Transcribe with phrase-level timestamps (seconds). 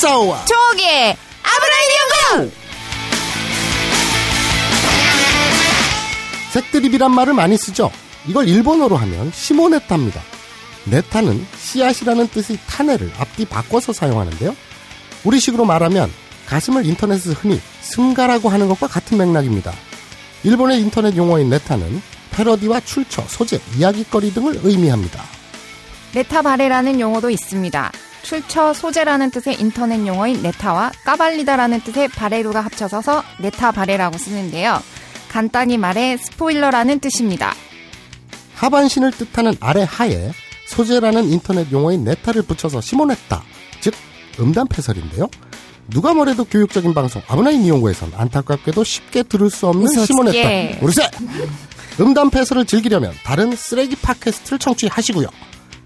[0.00, 2.50] 어서와 초기의 아브라함 연구!
[6.52, 7.90] 색드립이란 말을 많이 쓰죠.
[8.26, 10.22] 이걸 일본어로 하면 시모네타입니다.
[10.84, 14.56] 네타는 씨앗이라는 뜻의 타네를 앞뒤 바꿔서 사용하는데요.
[15.24, 16.10] 우리식으로 말하면
[16.46, 19.72] 가슴을 인터넷에서 흔히 승가라고 하는 것과 같은 맥락입니다.
[20.44, 25.22] 일본의 인터넷 용어인 네타는 패러디와 출처, 소재, 이야기거리 등을 의미합니다.
[26.14, 27.92] 네타바레라는 용어도 있습니다.
[28.22, 34.82] 출처, 소재라는 뜻의 인터넷 용어인 네타와 까발리다라는 뜻의 바레루가 합쳐져서 네타 바레라고 쓰는데요.
[35.28, 37.54] 간단히 말해 스포일러라는 뜻입니다.
[38.54, 40.32] 하반신을 뜻하는 아래 하에
[40.66, 43.42] 소재라는 인터넷 용어인 네타를 붙여서 시모네타,
[43.80, 43.94] 즉
[44.38, 45.28] 음담 패설인데요.
[45.88, 50.06] 누가 뭐래도 교육적인 방송 아브나이 니온고에선 안타깝게도 쉽게 들을 수 없는 웃었지.
[50.06, 50.84] 시모네타.
[50.84, 51.08] 우르세!
[52.00, 55.26] 음담 패설을 즐기려면 다른 쓰레기 팟캐스트를 청취하시고요.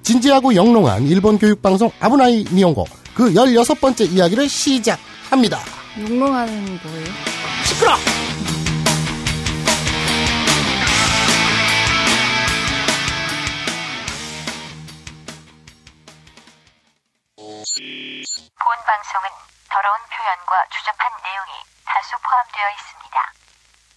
[0.05, 5.58] 진지하고 영롱한 일본 교육방송 아브나이 니온고 그 16번째 이야기를 시작합니다.
[5.98, 7.06] 용롱하는 거예요?
[7.64, 7.94] 시끄러!
[17.55, 19.28] 본 방송은
[19.72, 21.52] 더러운 표현과 추접한 내용이
[21.86, 23.16] 다수 포함되어 있습니다.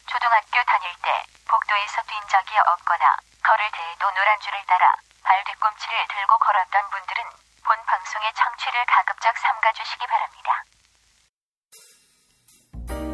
[0.08, 1.10] 초등학교 다닐 때
[1.52, 3.06] 복도에서 뛴 적이 없거나
[3.44, 4.96] 걸을 때에도 노란 줄을 따라
[5.28, 7.20] 발 뒤꿈치를 들고 걸었던 분들은
[7.68, 10.50] 본 방송의 청취를 가급적 삼가주시기 바랍니다.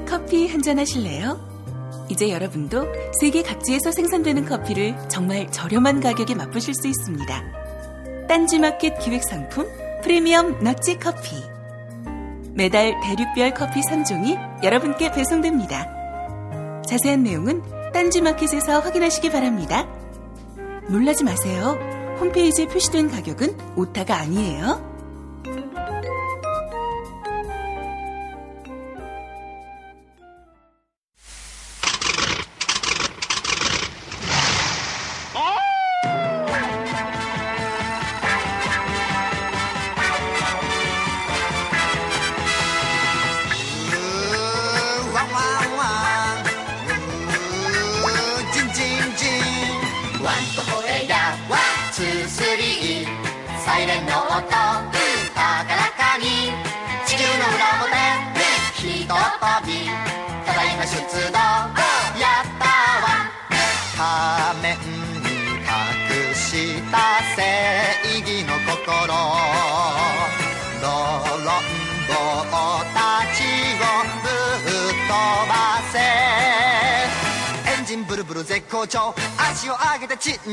[0.07, 1.41] 커피 한 잔 하실래요?
[2.09, 2.85] 이제 여러분도
[3.19, 8.27] 세계 각지에서 생산되는 커피를 정말 저렴한 가격에 맛보실 수 있습니다.
[8.27, 9.65] 딴지마켓 기획상품
[10.03, 11.41] 프리미엄 넛지 커피.
[12.53, 15.87] 매달 대륙별 커피 3종이 여러분께 배송됩니다.
[16.87, 19.87] 자세한 내용은 딴지마켓에서 확인하시기 바랍니다.
[20.89, 21.79] 놀라지 마세요.
[22.23, 24.92] 홈페이지에 표시된 가격은 오타가 아니에요.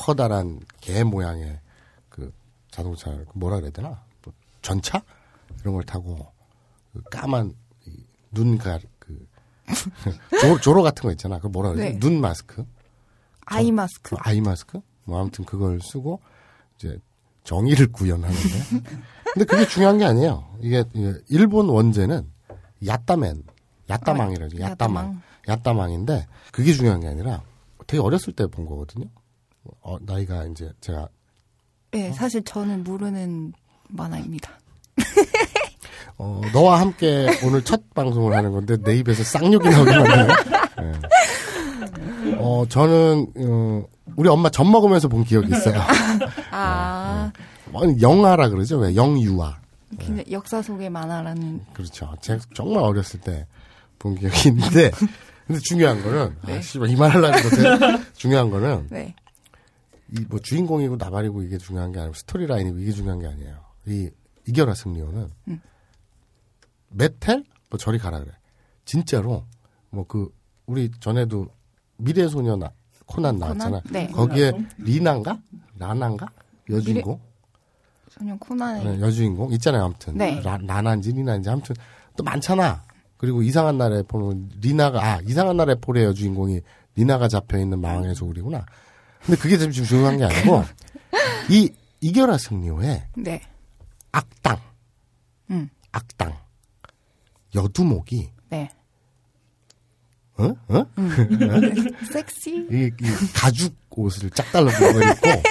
[0.00, 1.60] 어, 커다란 개 모양의
[2.08, 2.32] 그
[2.70, 4.02] 자동차 그 뭐라 그래야 되나?
[4.24, 5.02] 뭐 전차?
[5.60, 6.32] 이런 걸 타고
[6.92, 7.54] 그 까만
[7.86, 9.26] 이 눈가 그
[10.40, 11.38] 조, 조로 같은 거 있잖아.
[11.38, 11.92] 그 뭐라 그러지?
[11.92, 11.98] 네.
[11.98, 12.64] 눈 마스크?
[13.46, 14.16] 아이 마스크.
[14.20, 14.80] 아이 마스크?
[15.04, 16.20] 뭐 아무튼 그걸 쓰고
[16.76, 16.98] 이제
[17.44, 18.82] 정의를 구현하는데.
[19.32, 20.56] 근데 그게 중요한 게 아니에요.
[20.60, 20.84] 이게
[21.28, 22.30] 일본 원제는
[22.86, 23.44] 야따맨
[23.88, 25.04] 야따망이라죠 어, 야따망.
[25.04, 25.22] 야따망.
[25.48, 27.42] 야따망인데 그게 중요한 게 아니라
[27.86, 29.06] 되게 어렸을 때 본 거거든요
[29.82, 31.08] 어, 나이가 이제 제가
[31.92, 33.52] 네, 사실 저는 모르는
[33.88, 34.50] 만화입니다.
[36.18, 40.28] 어, 너와 함께 오늘 첫 방송을 하는 건데 내 입에서 쌍욕이 나오긴 하네요.
[40.82, 42.36] 예.
[42.38, 43.84] 어, 저는 어,
[44.16, 45.80] 우리 엄마 젖 먹으면서 본 기억이 있어요.
[46.50, 47.32] 아,
[47.72, 48.78] 어, 영아라 그러죠?
[48.78, 49.58] 왜 영유아.
[49.98, 51.62] 근데 역사 속의 만화라는.
[51.72, 52.14] 그렇죠.
[52.20, 53.46] 제가 정말 어렸을 때
[53.98, 54.90] 본 기억이 있는데
[55.46, 59.14] 근데 중요한 거는 아, 씨발 이 말 하려는 건데 중요한 거는 네.
[60.12, 63.56] 이 뭐 주인공이고 나발이고 이게 중요한 게 아니고 스토리 라인이고 이게 중요한 게 아니에요.
[63.86, 64.10] 이
[64.46, 65.28] 이겨라 승리호는
[66.88, 68.32] 메텔 뭐 저리 가라 그래.
[68.84, 69.44] 진짜로
[69.90, 70.28] 뭐 그
[70.66, 71.46] 우리 전에도
[71.98, 72.70] 미래소녀 나,
[73.06, 73.80] 코난 나왔잖아.
[73.80, 73.82] 코난?
[73.92, 74.06] 네.
[74.08, 75.38] 거기에 리나인가
[75.78, 76.26] 라나인가
[76.68, 77.20] 여주인공
[78.08, 79.84] 소년 코난의 네, 여주인공 있잖아요.
[79.84, 80.40] 아무튼 네.
[80.42, 81.74] 라, 라나인지 리나인지 아무튼
[82.16, 82.82] 또 많잖아.
[83.16, 86.60] 그리고 이상한 날에 보는 리나가 아 이상한 날에 폴의 여주인공이
[86.96, 88.64] 리나가 잡혀 있는 망의 소울이구나.
[89.24, 90.64] 근데 그게 지금 중요한 게 아니고
[91.50, 91.70] 이
[92.00, 93.40] 이겨라 승리호의 네.
[94.12, 94.58] 악당
[95.50, 95.68] 음.
[95.92, 96.36] 악당
[97.54, 98.70] 여두목이 네.
[100.38, 100.44] 어?
[100.68, 100.86] 어?
[102.12, 102.66] 섹시.
[102.70, 105.42] 이, 이 가죽 옷을 짝 달라붙는 거 입고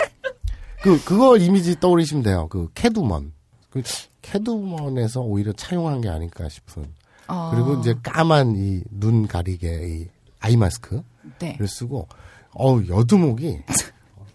[0.82, 2.48] 그 그거 이미지 떠올리시면 돼요.
[2.50, 3.34] 그 캐두먼.
[3.70, 3.84] 그
[4.22, 6.92] 캐두먼에서 오히려 차용한 게 아닐까 싶은.
[7.28, 10.08] 어, 그리고 이제 까만 이 눈 가리개 이
[10.40, 11.04] 아이 마스크를
[11.40, 11.58] 네.
[11.68, 12.08] 쓰고
[12.54, 13.62] 어우 여두목이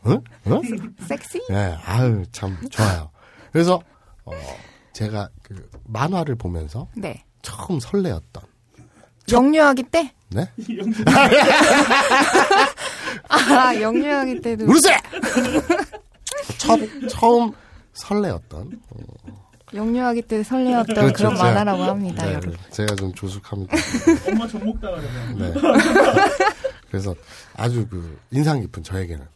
[0.05, 0.11] 어?
[0.13, 0.61] 어?
[1.09, 1.41] 섹시?
[1.51, 3.11] 예, 아유 참 좋아요.
[3.53, 3.81] 그래서
[4.25, 4.33] 어
[4.93, 7.25] 제가 그 만화를 보면서 네.
[7.43, 8.43] 처음 설레었던
[9.33, 10.13] 영유아기 때?
[10.31, 10.47] 네
[13.29, 14.65] 아, 영유아기 때도.
[14.67, 14.97] 우르세
[16.59, 16.79] 첫
[17.09, 17.53] 처음
[17.93, 18.81] 설레었던
[19.73, 21.13] 영유아기 때 설레었던 그렇죠.
[21.15, 22.57] 그런 제가- 만화라고 합니다, 네, 여러분.
[22.71, 23.77] 제가 좀 조숙합니다.
[24.29, 25.37] 엄마 종목 당하잖아요.
[25.37, 25.53] 네.
[26.95, 27.17] 그래서
[27.57, 29.27] 아주 그 인상 깊은 저에게는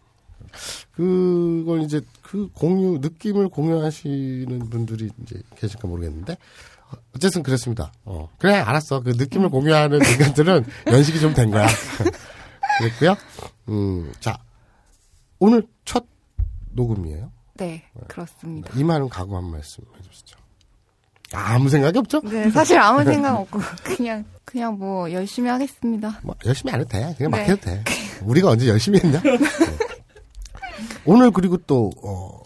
[0.93, 6.37] 그걸 이제 그 공유 느낌을 공유하시는 분들이 이제 계실까 모르겠는데
[7.17, 7.93] 어쨌든 그렇습니다.
[8.05, 11.67] 어 그래 알았어 그 느낌을 공유하는 인간들은 연식이 좀 된 거야.
[12.79, 13.17] 그랬고요.
[13.69, 14.39] 음 자
[15.41, 16.05] 오늘 첫
[16.71, 17.33] 녹음이에요.
[17.55, 18.73] 네, 그렇습니다.
[18.79, 20.39] 이만은 각오 한 말씀 해주시죠.
[21.33, 22.21] 아무 생각이 없죠?
[22.23, 26.21] 네, 사실 아무 생각 없고, 그냥, 그냥 뭐, 열심히 하겠습니다.
[26.23, 27.15] 뭐 열심히 안 해도 돼.
[27.17, 27.45] 그냥 막 네.
[27.45, 27.85] 해도 돼.
[28.23, 29.21] 우리가 언제 열심히 했냐?
[29.23, 29.39] 네.
[31.05, 32.41] 오늘 그리고 또 어,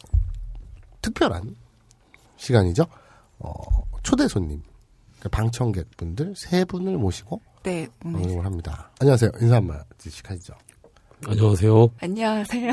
[1.00, 1.56] 특별한
[2.36, 2.86] 시간이죠.
[3.38, 3.52] 어,
[4.02, 4.62] 초대 손님,
[5.20, 7.86] 그 방청객분들 세 분을 모시고 네.
[8.02, 8.90] 방송을 합니다.
[9.00, 9.30] 안녕하세요.
[9.40, 10.54] 인사 한 마디씩 하시죠.
[11.26, 11.88] 안녕하세요.
[12.00, 12.72] 안녕하세요.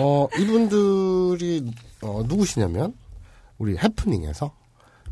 [0.00, 1.72] 어, 이분들이
[2.02, 2.94] 어, 누구시냐면
[3.58, 4.52] 우리 해프닝에서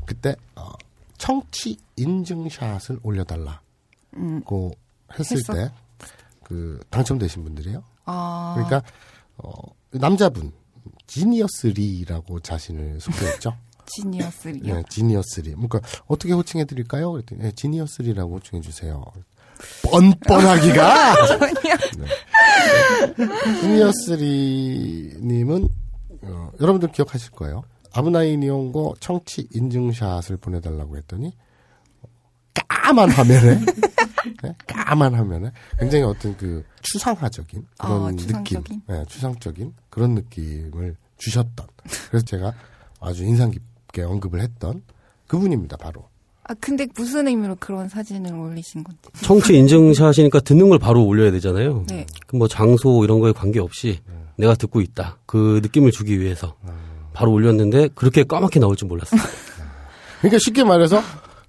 [0.08, 0.70] 그때 어,
[1.18, 4.72] 청취 인증샷을 올려달라고
[5.18, 5.70] 했을 했었-
[6.44, 7.84] 때그 당첨되신 분들이에요.
[8.06, 8.82] 아, 그러니까
[9.36, 9.50] 어,
[9.90, 10.52] 남자분
[11.06, 13.54] 지니어스리라고 자신을 소개했죠.
[13.86, 14.76] 지니어스리요.
[14.76, 15.50] 네, 지니어스리.
[15.52, 17.12] 그러니까 어떻게 호칭해 드릴까요?
[17.12, 19.04] 그랬더니 네, 지니어스리라고 호칭해 주세요.
[19.82, 21.36] 뻔뻔하기가.
[21.98, 22.06] 네.
[23.60, 25.68] 지니어스리님은
[26.22, 27.62] 어, 여러분들 기억하실 거예요.
[27.98, 31.32] 아브나인 이용고 청취 인증샷을 보내달라고 했더니
[32.68, 33.58] 까만 화면에
[34.42, 34.54] 네?
[34.66, 38.82] 까만 화면에 굉장히 어떤 그 추상화적인 그런 어, 느낌, 추상적인?
[38.86, 41.66] 네, 추상적인 그런 느낌을 주셨던.
[42.08, 42.52] 그래서 제가
[43.00, 44.82] 아주 인상 깊게 언급을 했던
[45.26, 46.08] 그분입니다, 바로.
[46.44, 49.00] 아, 근데 무슨 의미로 그런 사진을 올리신 건지.
[49.22, 51.84] 청취 인증샷이니까 듣는 걸 바로 올려야 되잖아요.
[51.88, 52.06] 네.
[52.26, 54.00] 그뭐 장소 이런 거에 관계 없이
[54.36, 55.18] 내가 듣고 있다.
[55.26, 56.54] 그 느낌을 주기 위해서
[57.18, 59.20] 바로 올렸는데 그렇게 까맣게 나올 줄 몰랐어요.
[60.20, 61.02] 그러니까 쉽게 말해서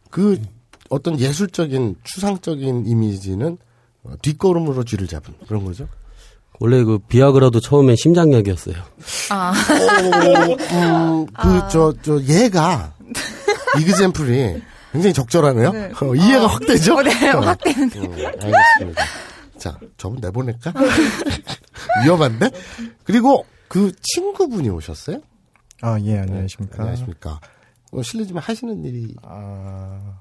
[0.10, 0.42] 그
[0.90, 3.60] 어떤 예술적인 추상적인 이미지는
[4.04, 5.88] 어, 뒷걸음으로 쥐를 잡은 그런 거죠.
[6.60, 8.78] 원래 그 비아그라도 처음엔 심장약이었어요.
[9.30, 9.54] 아,
[10.72, 12.94] 음, 그, 저, 저, 얘가,
[13.80, 14.62] 이그젠플이
[14.92, 15.72] 굉장히 적절하네요.
[15.72, 15.92] 네.
[16.02, 16.96] 어, 이해가 확 되죠?
[16.96, 17.42] 어, 네, 어.
[17.42, 18.00] 확 되는데.
[18.00, 19.04] 음, 알겠습니다.
[19.60, 20.74] 자, 저분 내보낼까?
[22.04, 22.50] 위험한데?
[23.04, 25.22] 그리고 그 친구분이 오셨어요?
[25.82, 26.78] 아, 예, 안녕하십니까.
[26.80, 27.40] 안녕하십니까.
[27.92, 30.20] 어, 실례지만 하시는 일이, 아,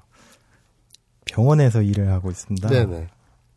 [1.25, 2.67] 병원에서 일을 하고 있습니다.
[2.69, 3.07] 네네.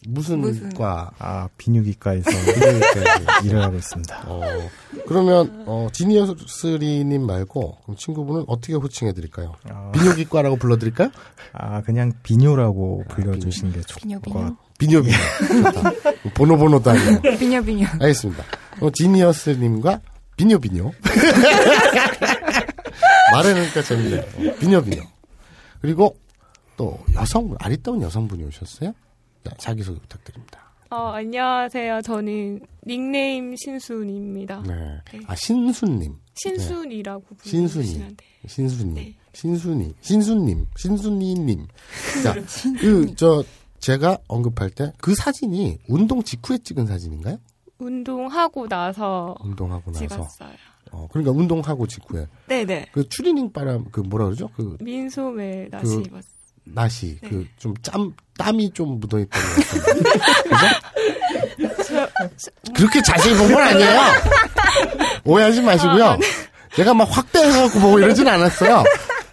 [0.08, 2.28] 무슨, 무슨- 과, 아, 비뇨기과에서
[3.44, 4.24] 일을 하고 있습니다.
[4.26, 4.40] 어,
[5.06, 9.54] 그러면, 어, 지니어스리님 말고, 그럼 친구분은 어떻게 호칭해드릴까요?
[9.70, 11.10] 아, 비뇨기과라고 불러드릴까요?
[11.52, 14.38] 아, 그냥 비뇨라고 불러주시는 게 좋을 비뇨, 것 비뇨.
[14.40, 14.56] 같아요.
[14.78, 15.16] 비뇨비뇨.
[16.34, 17.22] 번호번호도 아니고.
[17.38, 17.86] 비녀.
[18.00, 18.44] 알겠습니다.
[18.80, 20.00] 어, 지니어스님과
[20.36, 20.92] 비뇨비뇨.
[23.32, 24.20] 말해놓으니까 재밌네요.
[24.20, 25.02] 어, 비뇨비뇨.
[25.80, 26.16] 그리고
[26.76, 28.94] 또 여성분, 아리따운 여성분이 오셨어요?
[29.44, 30.72] 자, 자기소개 부탁드립니다.
[30.90, 32.02] 어, 안녕하세요.
[32.02, 34.62] 저는 닉네임 신순입니다.
[34.66, 35.00] 네.
[35.26, 36.16] 아, 신순님.
[36.34, 37.84] 신순이라고 신순이.
[37.86, 38.28] 부르시면 돼요.
[38.46, 38.94] 신순님.
[38.94, 39.14] 네.
[39.32, 39.94] 신순이.
[40.02, 40.66] 신순님.
[40.76, 41.66] 신순이님.
[42.22, 42.34] 자,
[42.78, 43.42] 그, 저,
[43.80, 47.38] 제가 언급할 때 그 사진이 운동 직후에 찍은 사진인가요?
[47.82, 50.06] 운동하고 나서 운동하고 나서.
[50.06, 50.50] 찍었어요.
[50.92, 52.26] 어, 그러니까 운동하고 직후에.
[52.48, 52.86] 네네.
[52.92, 54.48] 그 추리닝 바람, 그 뭐라 그러죠?
[54.56, 56.32] 그 민소매 다시 그- 입었어요.
[56.64, 57.28] 나시, 네.
[57.28, 60.10] 그좀 짬, 땀이 좀 묻어 있던 것 같은데.
[61.76, 62.08] 그죠?
[62.74, 64.00] 그렇게 자세히 본 건 아니에요.
[65.24, 66.04] 오해하지 마시고요.
[66.04, 66.26] 아, 네.
[66.76, 68.84] 제가 막 확대해갖고 보고 이러진 않았어요.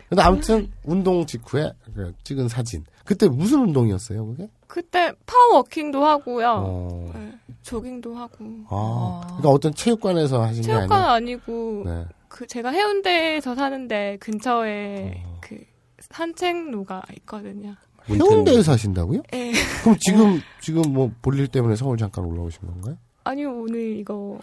[0.09, 2.83] 근데 아무튼 운동 직후에 그 찍은 사진.
[3.05, 4.49] 그때 무슨 운동이었어요, 그게?
[4.69, 6.63] 그때 파워워킹도 하고요.
[6.65, 7.11] 어.
[7.15, 7.33] 네,
[7.63, 8.45] 조깅도 하고.
[8.69, 11.11] 아, 그러니까 어떤 체육관에서 하신 게 체육관 아니라.
[11.13, 12.05] 아니고 네.
[12.27, 15.37] 그 제가 해운대에서 사는데 근처에 어.
[15.41, 15.57] 그
[15.99, 17.73] 산책로가 있거든요.
[18.07, 19.23] 해운대에서 하신다고요?
[19.33, 19.51] 예.
[19.81, 22.95] 그럼 지금, 지금 뭐 볼일 때문에 서울 잠깐 올라오신 건가요?
[23.23, 24.39] 아니요 오늘 이거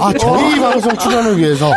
[0.00, 1.70] 아, 저희 방송 출연을 위해서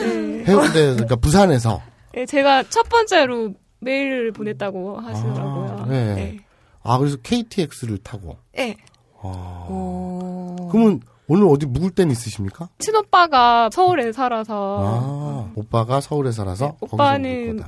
[0.00, 0.44] 네.
[0.44, 1.80] 해운대, 그러니까 부산에서.
[2.16, 5.78] 예, 제가 첫 번째로 메일을 보냈다고 하시더라고요.
[5.82, 6.14] 아, 네.
[6.14, 6.36] 네.
[6.84, 8.36] 아, 그래서 KTX를 타고.
[8.54, 8.76] 네.
[9.20, 9.66] 아.
[9.68, 10.68] 오.
[10.70, 12.68] 그러면 오늘 어디 묵을 데는 있으십니까?
[12.78, 17.62] 친오빠가 서울에 살아서 아, 오빠가 서울에 살아서 네, 오빠는.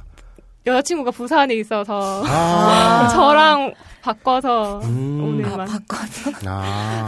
[0.67, 5.21] 여자친구가 부산에 있어서 아, 저랑 바꿔서 음.
[5.21, 5.67] 아, 오늘만.
[5.67, 6.31] 바꿔서.
[6.47, 7.07] 아.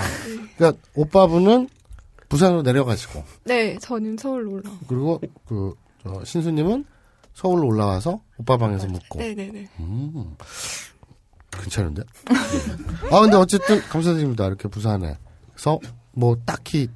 [0.57, 1.69] 그러니까 오빠분은
[2.31, 4.71] 부산으로 내려가시고 네, 저는 서울로 올라.
[4.87, 6.85] 그리고 그 저, 신수님은
[7.35, 9.19] 서울로 올라와서 오빠 방에서 묵고.
[9.19, 9.69] 네네네.
[9.81, 10.37] 음,
[11.59, 12.03] 괜찮은데?
[13.11, 14.47] 아, 근데 어쨌든 감사드립니다.
[14.47, 15.79] 이렇게 부산에서
[16.13, 16.89] 뭐 딱히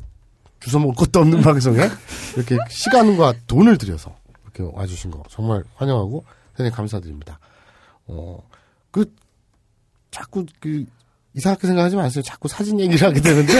[0.60, 1.88] 주워 먹을 것도 없는 방송에
[2.36, 4.14] 이렇게 시간과 돈을 들여서
[4.44, 6.24] 이렇게 와주신 거 정말 환영하고
[6.56, 7.38] 대단히 감사드립니다.
[8.06, 8.38] 어,
[8.90, 9.04] 그,
[10.10, 10.84] 자꾸 그,
[11.34, 12.22] 이상하게 생각하지 마세요.
[12.22, 13.52] 자꾸 사진 얘기를 하게 되는데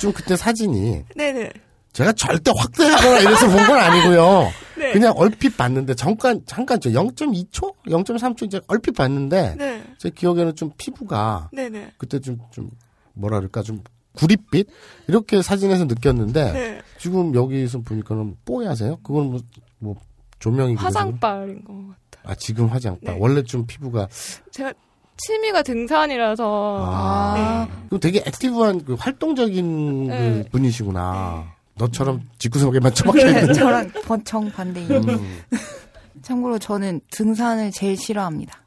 [0.00, 1.50] 좀 그때 사진이 네네.
[1.92, 4.50] 제가 절대 확대하거나 이래서 본 건 아니고요.
[4.76, 4.92] 네.
[4.92, 9.84] 그냥 얼핏 봤는데 잠깐 잠깐 저 0.2초, 0.3초 이제 얼핏 봤는데 네.
[9.98, 11.92] 제 기억에는 좀 피부가 네네.
[11.98, 12.70] 그때 좀좀
[13.14, 13.82] 뭐라 그럴까 좀
[14.14, 14.68] 구릿빛
[15.08, 16.82] 이렇게 사진에서 느꼈는데 네.
[16.98, 18.98] 지금 여기서 보니까는 뽀얗세요?
[19.02, 19.40] 그건 뭐,
[19.78, 19.96] 뭐
[20.38, 22.32] 조명이 화장빨인 것 같아요.
[22.32, 23.20] 아 지금 화장빨 네.
[23.20, 24.08] 원래 좀 피부가
[24.50, 24.72] 제가
[25.16, 30.42] 취미가 등산이라서 아, 그럼 되게 액티브한 그 활동적인 네.
[30.44, 31.53] 그 분이시구나.
[31.76, 33.52] 너처럼 직구석에만 처박혀 있는.
[33.52, 34.90] 저랑 번- 정반대인.
[34.90, 35.40] 음.
[36.22, 38.60] 참고로 저는 등산을 제일 싫어합니다.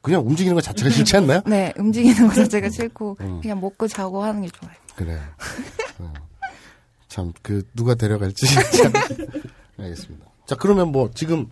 [0.00, 1.42] 그냥 움직이는 것 자체가 싫지 않나요?
[1.46, 3.40] 네, 움직이는 것 자체가 싫고 음.
[3.40, 4.74] 그냥 먹고 자고 하는 게 좋아요.
[4.96, 5.18] 그래.
[5.98, 6.12] 어.
[7.08, 8.46] 참, 그, 누가 데려갈지.
[8.46, 8.92] 참.
[9.78, 10.26] 알겠습니다.
[10.46, 11.46] 자, 그러면 뭐, 지금,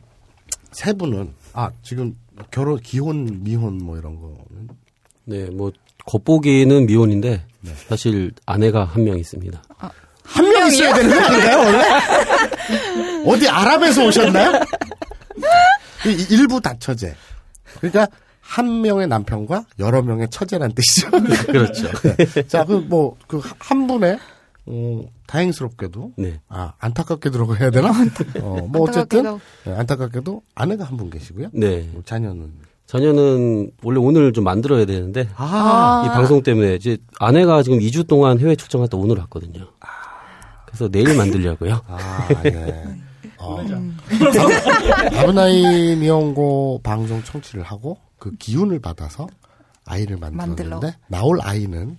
[0.72, 2.16] 세 분은, 아, 지금,
[2.50, 4.68] 결혼, 기혼, 미혼, 뭐, 이런 거는.
[5.26, 5.70] 네, 뭐
[6.06, 7.74] 겉보기는 미혼인데 네.
[7.88, 9.62] 사실 아내가 한 명 있습니다.
[10.32, 13.24] 한 명 있어야 되는 거 아닌가요, 원래?
[13.30, 14.60] 어디 아랍에서 오셨나요?
[16.06, 17.14] 이- 일부 다처제.
[17.78, 18.06] 그러니까,
[18.40, 21.10] 한 명의 남편과 여러 명의 처제란 뜻이죠.
[21.46, 21.88] 그렇죠.
[22.48, 24.18] 자, 그, 뭐, 그, 한 분의,
[24.66, 26.40] 어, 다행스럽게도, 네.
[26.48, 27.90] 아, 안타깝게도라고 해야 되나?
[28.40, 29.40] 어, 뭐, 어쨌든, 안타깝게도.
[29.64, 31.48] 네, 안타깝게도 아내가 한 분 계시고요.
[31.52, 31.88] 네.
[31.92, 32.50] 뭐 자녀는.
[32.86, 38.40] 자녀는 원래 오늘 좀 만들어야 되는데 아, 이 방송 때문에 이제 아내가 지금 2주 동안
[38.40, 39.68] 해외 출장 갔다 오늘 왔거든요.
[40.70, 41.80] 그래서 내일 만들려고요.
[41.86, 42.84] 아, 네.
[43.38, 43.58] 어,
[45.16, 49.26] 아브나이 니온고 방송 청취를 하고 그 기운을 받아서
[49.86, 50.92] 아이를 만들었는데 만들러.
[51.08, 51.96] 나올 아이는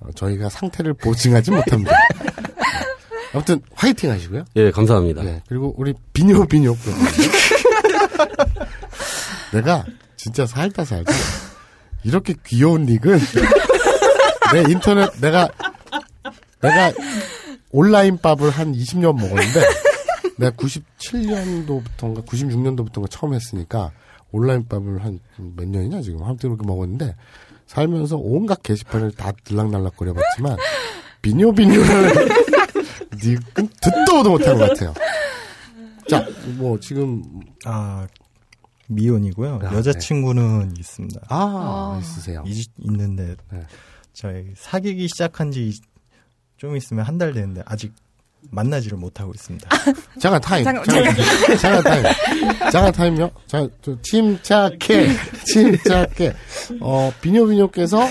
[0.00, 1.92] 어, 저희가 상태를 보증하지 못합니다.
[3.32, 4.44] 아무튼 화이팅 하시고요.
[4.56, 5.22] 예, 감사합니다.
[5.22, 6.74] 네, 그리고 우리 비뇨 비뇨
[9.52, 9.84] 내가
[10.16, 11.12] 진짜 살다 살다
[12.02, 13.18] 이렇게 귀여운 닉은
[14.52, 15.48] 내 인터넷 내가
[16.60, 16.92] 내가
[17.70, 19.60] 온라인 밥을 한 20년 먹었는데
[20.38, 23.92] 내가 97년도부터인가 96년도부터인가 처음 했으니까
[24.32, 27.14] 온라인 밥을 한 몇 년이냐 지금 아무튼 그렇게 먹었는데
[27.66, 30.56] 살면서 온갖 게시판을 다 들락날락 거려봤지만
[31.22, 32.28] 비뇨 비뇨라는
[33.22, 34.94] 닉은 듣도 보도 못한 것 같아요.
[36.08, 37.22] 자, 뭐 지금
[37.64, 38.06] 아,
[38.88, 39.60] 미혼이고요.
[39.62, 41.20] 아, 여자친구는 있습니다.
[41.28, 42.42] 아, 있으세요.
[42.46, 43.62] 이- 있는데 네.
[44.12, 45.72] 저희 사귀기 시작한 지
[46.60, 47.90] 좀 있으면 한달 됐는데 아직
[48.50, 49.66] 만나지를 못하고 있습니다.
[50.20, 50.64] 잠깐 타임.
[50.64, 51.14] 잠깐, 잠깐,
[51.58, 52.04] 잠깐 타임.
[52.70, 53.30] 잠깐 타임요.
[53.46, 55.06] 자, 저 침착해.
[55.46, 56.34] 침착해.
[56.80, 58.06] 어, 비뇨비뇨께서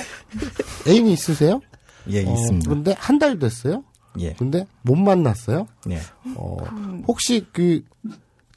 [0.88, 1.62] 애인이 있으세요?
[2.10, 2.68] 예, 어, 있습니다.
[2.70, 3.84] 그런데 한 달 됐어요?
[4.20, 5.68] 예, 근데 못 만났어요?
[5.92, 6.00] 예.
[6.36, 6.58] 어,
[7.08, 7.82] 혹시 그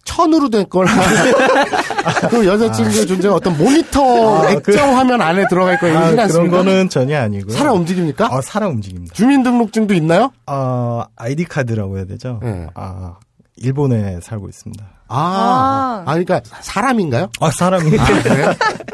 [0.04, 0.90] 천으로 된 거나
[2.28, 6.56] 그 여자친구의 존재가 어떤 모니터 액정 화면 안에 들어가 있고 아, 그런 않습니까?
[6.58, 7.56] 거는 전혀 아니고요.
[7.56, 8.26] 살아 움직입니까?
[8.32, 9.14] 아, 살아 움직입니다.
[9.14, 10.32] 주민등록증도 있나요?
[10.46, 12.40] 아, 아이디 카드라고 해야 되죠?
[12.42, 12.66] 네.
[12.74, 13.14] 아,
[13.56, 14.84] 일본에 살고 있습니다.
[15.08, 17.28] 아, 아, 그러니까 사람인가요?
[17.40, 17.98] 아, 사람이.
[17.98, 18.04] 아?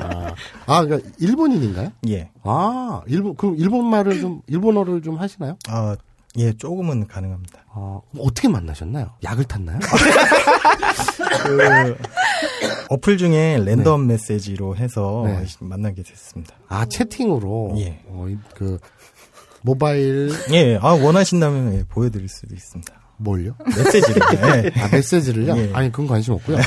[0.00, 0.32] 아,
[0.66, 1.90] 아, 그러니까 일본인인가요?
[2.08, 2.28] 예.
[2.42, 5.56] 아, 일본, 그럼 일본 말을 좀, 일본어를 좀 하시나요?
[5.68, 5.94] 아,
[6.36, 7.64] 예, 조금은 가능합니다.
[7.72, 9.10] 아, 어떻게 만나셨나요?
[9.24, 9.78] 약을 탔나요?
[11.42, 11.96] 그,
[12.90, 15.44] 어플 중에 랜덤 메시지로 해서 네.
[15.60, 16.54] 만나게 됐습니다.
[16.68, 17.74] 아, 채팅으로?
[17.78, 18.02] 예.
[18.06, 18.78] 어, 이- 그,
[19.62, 22.92] 모바일, 예, 아, 원하신다면 예, 보여드릴 수도 있습니다.
[23.16, 23.54] 뭘요?
[23.66, 24.22] 메시지를.
[24.76, 24.80] 예.
[24.80, 25.56] 아, 메시지를요?
[25.56, 25.70] 예.
[25.74, 26.58] 아니, 그건 관심 없고요.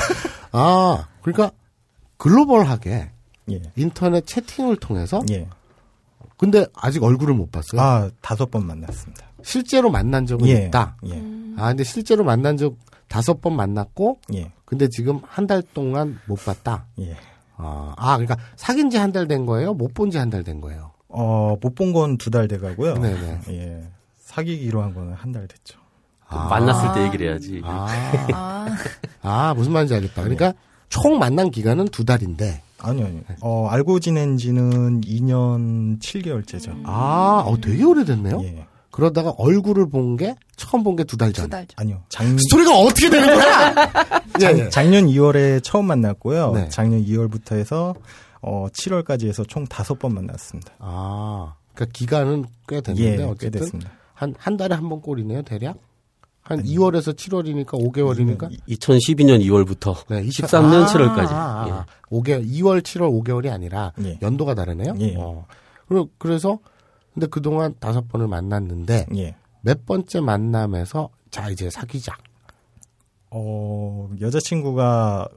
[0.52, 1.50] 아, 그러니까,
[2.18, 3.10] 글로벌하게
[3.50, 3.62] 예.
[3.76, 5.48] 인터넷 채팅을 통해서, 예.
[6.36, 7.80] 근데 아직 얼굴을 못 봤어요.
[7.80, 9.26] 아, 다섯 번 만났습니다.
[9.44, 10.66] 실제로 만난 적은 예.
[10.66, 10.96] 있다.
[11.06, 11.22] 예.
[11.56, 12.76] 아, 근데 실제로 만난 적
[13.08, 14.52] 다섯 번 만났고, 예.
[14.64, 16.86] 근데 지금 한 달 동안 못 봤다.
[17.00, 17.16] 예.
[17.56, 19.74] 아, 아, 그러니까 사귄 지 한 달 된 거예요?
[19.74, 20.92] 못 본 지 한 달 된 거예요?
[21.08, 22.94] 어, 못 본 건 두 달 돼가고요.
[22.94, 23.40] 네네.
[23.50, 23.82] 예.
[24.18, 25.78] 사귀기로 한 거는 한 달 됐죠.
[26.26, 26.48] 아.
[26.48, 27.60] 만났을 때 얘기를 해야지.
[27.64, 27.86] 아,
[28.32, 28.66] 아,
[29.20, 30.22] 아, 무슨 말인지 알겠다.
[30.22, 30.54] 그러니까
[30.88, 33.22] 총 만난 기간은 두 달인데, 아니요, 아니요.
[33.42, 36.80] 어, 알고 지낸 지는 2년 7개월째죠.
[36.84, 38.40] 아, 어, 되게 오래됐네요?
[38.44, 38.66] 예.
[38.92, 41.46] 그러다가 얼굴을 본 게, 처음 본 게 두 달 전.
[41.46, 41.74] 두 달 전.
[41.76, 42.02] 아니요.
[42.08, 43.74] 작, 스토리가 어떻게 되는 거야?
[44.42, 44.68] 예, 예.
[44.68, 46.52] 작년 2월에 처음 만났고요.
[46.52, 46.68] 네.
[46.68, 47.94] 작년 2월부터 해서
[48.42, 50.72] 어, 7월까지 해서 총 다섯 번 만났습니다.
[50.78, 53.60] 아, 그러니까 기간은 꽤 됐는데, 예, 꽤 어쨌든.
[53.60, 53.90] 됐습니다.
[54.14, 55.76] 한, 한 달에 한 번 꼴이네요, 대략?
[56.42, 58.50] 한 2월에서 7월이니까 5개월이니까?
[58.68, 61.28] 2012년 2월부터 네, 20 13년 아, 7월까지.
[61.30, 61.72] 아, 예.
[61.72, 64.18] 아, 5개월, 2월, 7월, 5개월이 아니라 예.
[64.20, 64.94] 연도가 다르네요.
[65.00, 65.14] 예.
[65.16, 65.46] 어.
[65.88, 66.58] 그리고 그래서
[67.14, 69.36] 근데 그동안 다섯 번을 만났는데 예.
[69.60, 72.16] 몇 번째 만남에서 자 이제 사귀자.
[73.30, 75.28] 어, 여자친구가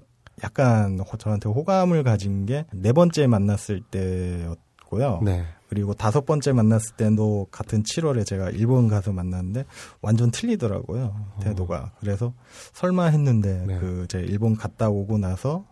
[0.43, 5.21] 약간 호- 저한테 호감을 가진 게 네 번째 만났을 때였고요.
[5.23, 5.45] 네.
[5.69, 9.65] 그리고 다섯 번째 만났을 때도 같은 7월에 제가 일본 가서 만났는데
[10.01, 11.15] 완전 틀리더라고요.
[11.41, 11.93] 태도가.
[11.99, 12.33] 그래서
[12.73, 13.79] 설마 했는데 네.
[13.79, 15.65] 그제 일본 갔다 오고 나서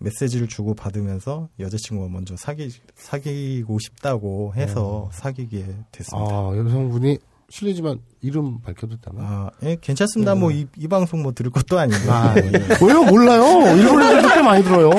[0.00, 6.34] 메시지를 주고 받으면서 여자친구가 먼저 사귀 사귀고 싶다고 해서 사귀게 됐습니다.
[6.34, 7.18] 아 여성분이
[7.50, 9.22] 실례지만 이름 밝혀도 되나?
[9.22, 10.34] 아, 예, 괜찮습니다.
[10.36, 12.12] 뭐, 이, 이 방송 뭐 들을 것도 아니고.
[12.12, 12.42] 아, 예.
[12.80, 13.02] 왜요?
[13.02, 13.76] 몰라요.
[13.76, 14.90] 일본 애들도 꽤 많이 들어요.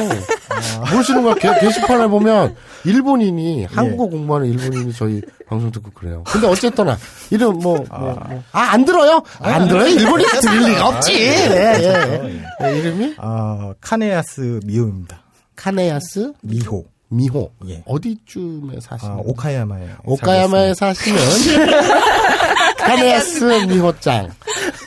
[0.91, 1.33] 모르시는 거야.
[1.35, 6.23] 게, 게시판에 보면 일본인이 한국어 공부하는 일본인이 저희 방송 듣고 그래요.
[6.25, 6.97] 근데 어쨌거나
[7.29, 8.43] 이름 뭐, 뭐, 뭐.
[8.51, 9.21] 아, 안 들어요?
[9.39, 9.87] 안 들어요?
[9.87, 11.13] 일본인이 들을 리가 없지.
[11.13, 12.41] 예, 예.
[12.63, 15.21] 예, 이름이 아, 카네야스 미호입니다.
[15.55, 16.85] 카네야스 미호.
[17.13, 17.51] 미호.
[17.67, 17.83] 예.
[17.85, 19.17] 어디쯤에 사시는 아?
[19.25, 19.87] 오카야마에.
[20.05, 21.19] 오카야마에 사시는
[22.77, 24.29] 카네야스 미호짱.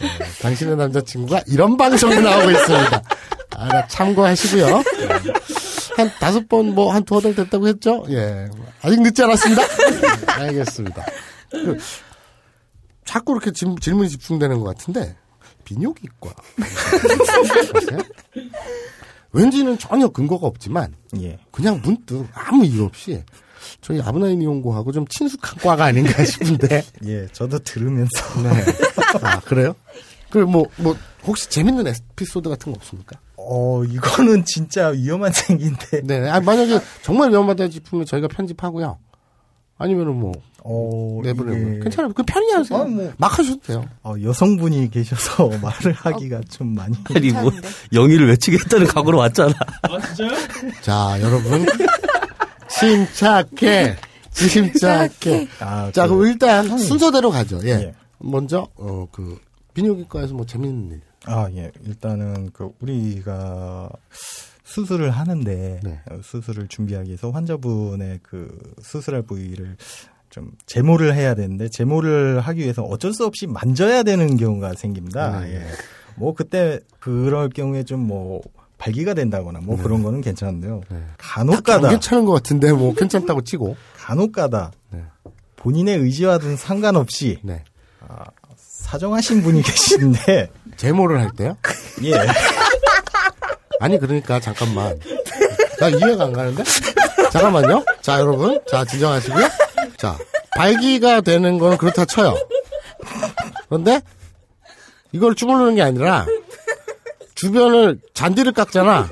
[0.01, 0.09] 네,
[0.43, 3.03] 당신의 남자친구가 이런 방송에 나오고 있습니다.
[3.57, 4.83] 알아 참고하시고요.
[5.97, 8.05] 한 다섯 번 뭐 한 두어 달 됐다고 했죠?
[8.11, 8.49] 예.
[8.83, 9.63] 아직 늦지 않았습니다.
[10.39, 11.05] 네, 알겠습니다.
[11.51, 11.79] 그,
[13.05, 15.17] 자꾸 이렇게 질, 질문이 집중되는 것 같은데
[15.65, 16.35] 비뇨기과.
[19.33, 20.95] 왠지는 전혀 근거가 없지만.
[21.21, 21.39] 예.
[21.51, 23.23] 그냥 문득 아무 이유 없이
[23.81, 26.83] 저희 아브나인 이용고하고 좀 친숙한 과가 아닌가 싶은데.
[27.07, 28.43] 예, 저도 들으면서.
[28.43, 28.51] 네.
[29.23, 29.75] 아, 그래요?
[30.31, 33.19] 그, 뭐, 뭐, 혹시 재밌는 에피소드 같은 거 없습니까?
[33.47, 36.01] 어, 이거는 진짜 위험한 얘기인데.
[36.05, 36.29] 네.
[36.31, 38.99] 아, 만약에 정말 위험하다 싶으면 저희가 편집하고요.
[39.77, 41.57] 아니면은 뭐, 어, 내보내고.
[41.73, 42.13] 이게- 괜찮아요.
[42.15, 42.81] 그 편히 하세요.
[42.81, 43.13] 아, 뭐.
[43.19, 43.85] 막 하셔도 돼요.
[44.03, 46.97] 어, 여성분이 계셔서 말을 하기가 좀 많이.
[47.15, 47.51] 아니 뭐?
[47.93, 49.53] 영희를 외치겠다는 각오로 왔잖아.
[49.83, 50.31] 아 진짜요?
[50.81, 51.67] 자, 여러분.
[52.69, 53.97] 침착해.
[54.33, 55.49] 침착해.
[55.61, 57.61] 아, 자, 그- 그럼 일단 순서대로 가죠.
[57.65, 57.69] 예.
[57.71, 57.95] 예.
[58.19, 59.39] 먼저, 어, 그,
[59.75, 61.01] 비뇨기과에서 뭐 재밌는 일.
[61.27, 61.71] 아, 예.
[61.85, 63.89] 일단은 그 우리가
[64.63, 66.01] 수술을 하는데 네.
[66.11, 69.77] 어, 수술을 준비하기 위해서 환자분의 그 수술할 부위를
[70.31, 75.41] 좀 제모를 해야 되는데 제모를 하기 위해서 어쩔 수 없이 만져야 되는 경우가 생깁니다.
[75.41, 75.55] 네.
[75.55, 75.67] 예.
[76.17, 78.43] 뭐 그때 그럴 경우에 좀 뭐
[78.85, 80.83] 발기가 된다거나 뭐 그런 거는 괜찮은데요.
[80.91, 80.97] 네.
[80.97, 83.77] 안 간혹가다 괜찮은 것 같은데, 뭐, 괜찮다고 치고.
[83.97, 85.03] 간혹가다 네.
[85.57, 87.65] 본인의 의지와는 상관없이 네.
[88.57, 91.57] 사정하신 분이 계신데 제모를 할 때요?
[92.05, 92.15] 예.
[93.81, 94.99] 아니, 그러니까, 잠깐만.
[95.81, 96.63] 나 이해가 안 가는데?
[97.33, 97.85] 잠깐만요.
[98.01, 98.61] 자, 여러분.
[98.69, 99.49] 자, 진정하시고요.
[99.97, 100.17] 자,
[100.57, 102.35] 발기가 되는 거는 그렇다 쳐요.
[103.69, 104.01] 그런데,
[105.13, 106.27] 이걸 주물르는 게 아니라,
[107.35, 109.09] 주변을 잔디를 깎잖아.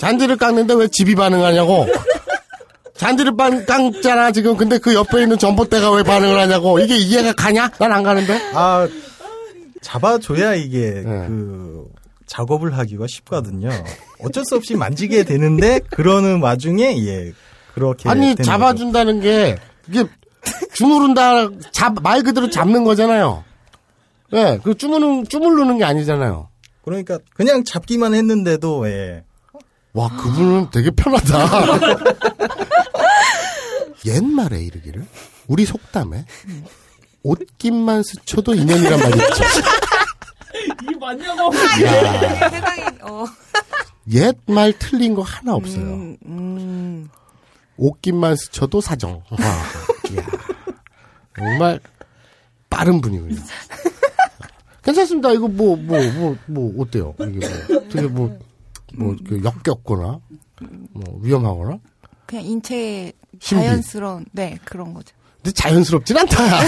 [0.00, 1.86] 잔디를 깎는데 왜 집이 반응하냐고.
[2.96, 4.56] 잔디를 빤- 깎잖아, 지금.
[4.56, 6.78] 근데 그 옆에 있는 전봇대가 왜 반응을 하냐고.
[6.80, 7.70] 이게 이해가 가냐?
[7.78, 8.40] 난 안 가는데?
[8.54, 8.88] 아
[9.80, 11.02] 잡아줘야 이게 네.
[11.26, 11.86] 그
[12.26, 13.70] 작업을 하기가 쉽거든요.
[14.22, 17.32] 어쩔 수 없이 만지게 되는데 그러는 와중에 예
[17.74, 19.56] 그렇게 아니 잡아준다는 게
[19.88, 20.04] 이게
[20.74, 23.44] 주무른다 잡 말 그대로 잡는 거잖아요.
[24.34, 26.48] 예, 그 주무는 주물르는 게 아니잖아요.
[26.84, 29.24] 그러니까 그냥 잡기만 했는데도 예
[29.94, 31.48] 와 그분은 되게 편하다.
[34.06, 35.04] 옛말에 이르기를
[35.48, 36.24] 우리 속담에
[37.28, 39.44] 옷깃만 스쳐도 인연이란 말이 있죠.
[40.82, 41.54] 이게 맞냐고.
[41.84, 43.24] 야, 세상에, 어.
[44.10, 45.82] 옛말 틀린 거 하나 없어요.
[45.82, 47.08] 음, 음.
[47.76, 49.22] 옷깃만 스쳐도 사정.
[49.30, 49.38] 와,
[50.10, 50.26] 이야,
[51.36, 51.80] 정말
[52.70, 53.36] 빠른 분이군요.
[54.82, 55.32] 괜찮습니다.
[55.32, 57.14] 이거 뭐, 뭐, 뭐, 뭐, 어때요?
[57.20, 58.38] 이게 뭐, 되게 뭐,
[58.94, 60.18] 뭐, 그 역겹거나,
[60.92, 61.78] 뭐, 위험하거나.
[62.24, 63.12] 그냥 인체의.
[63.38, 65.14] 자연스러운, 네, 그런 거죠.
[65.42, 66.60] 근데 자연스럽진 않다.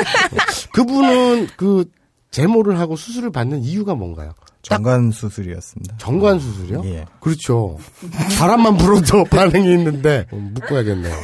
[0.72, 1.84] 그분은 그,
[2.30, 4.32] 제모를 하고 수술을 받는 이유가 뭔가요?
[4.62, 5.96] 정관 수술이었습니다.
[5.98, 6.82] 정관 수술이요?
[6.86, 7.04] 예.
[7.20, 7.78] 그렇죠.
[8.38, 11.14] 바람만 불어도 반응이 있는데 어, 묶어야겠네요.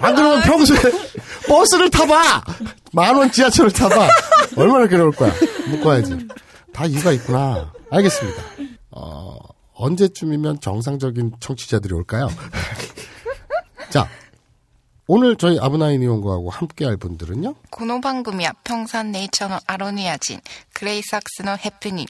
[0.00, 0.78] 안 그러면 평소에
[1.48, 2.42] 버스를 타봐!
[2.92, 4.08] 만 원 지하철을 타봐!
[4.56, 5.32] 얼마나 괴로울 거야.
[5.68, 6.28] 묶어야지.
[6.72, 7.72] 다 이유가 있구나.
[7.90, 8.42] 알겠습니다.
[8.92, 9.36] 어,
[9.74, 12.28] 언제쯤이면 정상적인 청취자들이 올까요?
[13.90, 14.08] 자,
[15.06, 17.54] 오늘 저희 아브나인 이용거하고 함께할 분들은요.
[17.70, 20.40] 고노방금이야 평산 네이처노 아로니아진,
[20.74, 22.06] 그레이삭스노 해프닝,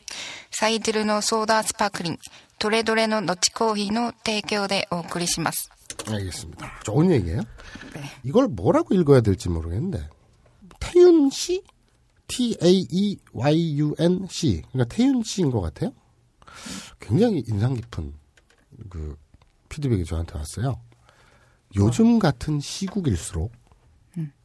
[0.51, 2.17] 사이드르노 소다 스파클링,
[2.59, 5.71] 도레도레노 너치코히노 대교대 어, 오크리시마스.
[6.07, 6.81] 알겠습니다.
[6.85, 7.41] 좋은 얘기예요.
[7.95, 8.03] 네.
[8.23, 10.07] 이걸 뭐라고 읽어야 될지 모르겠는데
[10.79, 11.63] 태윤 씨,
[12.29, 15.93] T A E Y U N C 그러니까 태윤 씨인 것 같아요.
[17.01, 18.15] 굉장히 인상 깊은
[18.91, 19.17] 그
[19.71, 20.81] 피드백이 저한테 왔어요.
[21.77, 23.53] 요즘 같은 시국일수록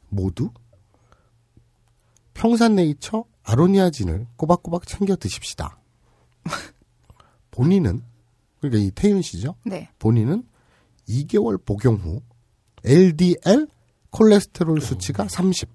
[0.08, 0.50] 모두
[2.34, 5.78] 평산네이처 아로니아진을 꼬박꼬박 챙겨 드십시다.
[7.50, 8.02] 본인은
[8.60, 9.54] 그러니까 이 태윤 씨죠.
[9.64, 9.88] 네.
[9.98, 10.44] 본인은
[11.08, 12.20] 2개월 복용 후
[12.84, 13.68] LDL
[14.10, 15.68] 콜레스테롤 수치가 30,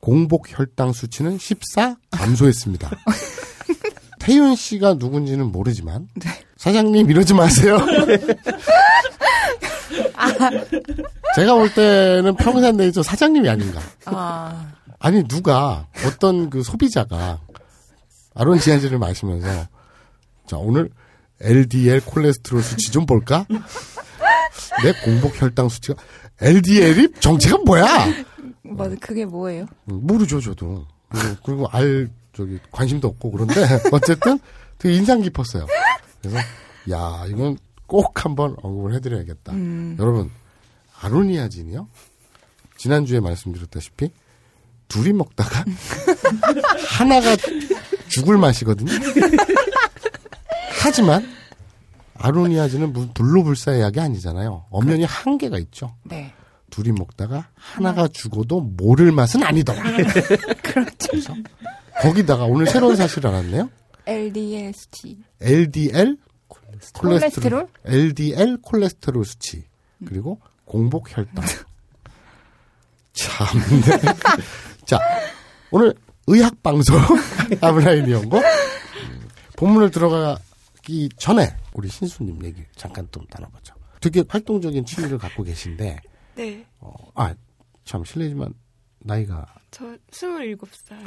[0.00, 2.90] 공복 혈당 수치는 14 감소했습니다.
[4.20, 6.08] 태윤 씨가 누군지는 모르지만
[6.56, 7.78] 사장님 이러지 마세요.
[11.36, 13.80] 제가 볼 때는 평산 네이처 사장님이 아닌가.
[14.06, 17.40] 아, 아니 누가 어떤 그 소비자가
[18.34, 19.66] 아론 지안지를 마시면서
[20.46, 20.90] 자 오늘
[21.40, 23.46] LDL 콜레스테롤 수치 좀 볼까?
[24.82, 26.00] 내 공복 혈당 수치가
[26.40, 27.86] LDL이 정체가 뭐야?
[28.62, 29.66] 뭐 그게 뭐예요?
[29.90, 33.54] 음, 모르죠 저도 그리고, 그리고 알 저기 관심도 없고 그런데
[33.92, 34.38] 어쨌든
[34.78, 35.66] 되게 인상 깊었어요.
[36.20, 36.38] 그래서
[36.90, 37.58] 야 이건
[37.88, 39.52] 꼭 한번 언급을 해드려야겠다.
[39.98, 40.30] 여러분
[41.00, 41.88] 아로니아진이요?
[42.76, 44.10] 지난주에 말씀드렸다시피
[44.86, 45.64] 둘이 먹다가
[46.88, 47.34] 하나가
[48.08, 48.92] 죽을 맛이거든요.
[50.80, 51.26] 하지만
[52.14, 54.66] 아로니아진은 무슨 불로불사의 약이 아니잖아요.
[54.70, 55.96] 엄연히 한계가 있죠.
[56.04, 56.32] 네.
[56.70, 59.82] 둘이 먹다가 하나가 죽어도 모를 맛은 아니더라.
[60.62, 61.34] 그렇죠.
[62.02, 63.70] 거기다가 오늘 새로운 사실을 알았네요.
[64.06, 65.18] LDST.
[65.40, 66.18] LDL
[66.94, 67.68] 콜레스테롤?
[67.84, 69.64] LDL 콜레스테롤 수치
[70.06, 71.44] 그리고 공복 혈당.
[73.12, 73.46] 참.
[73.82, 73.98] 네.
[74.84, 74.98] 자
[75.70, 75.94] 오늘
[76.26, 76.96] 의학 방송
[77.60, 83.74] 아브라인 연구 음, 본문을 들어가기 전에 우리 신수님 얘기 잠깐 좀 나눠보죠.
[84.00, 85.98] 되게 활동적인 취미를 갖고 계신데
[86.36, 86.66] 네.
[86.80, 87.34] 어, 아
[87.88, 88.52] 참 실례지만
[88.98, 90.98] 나이가 저 27살.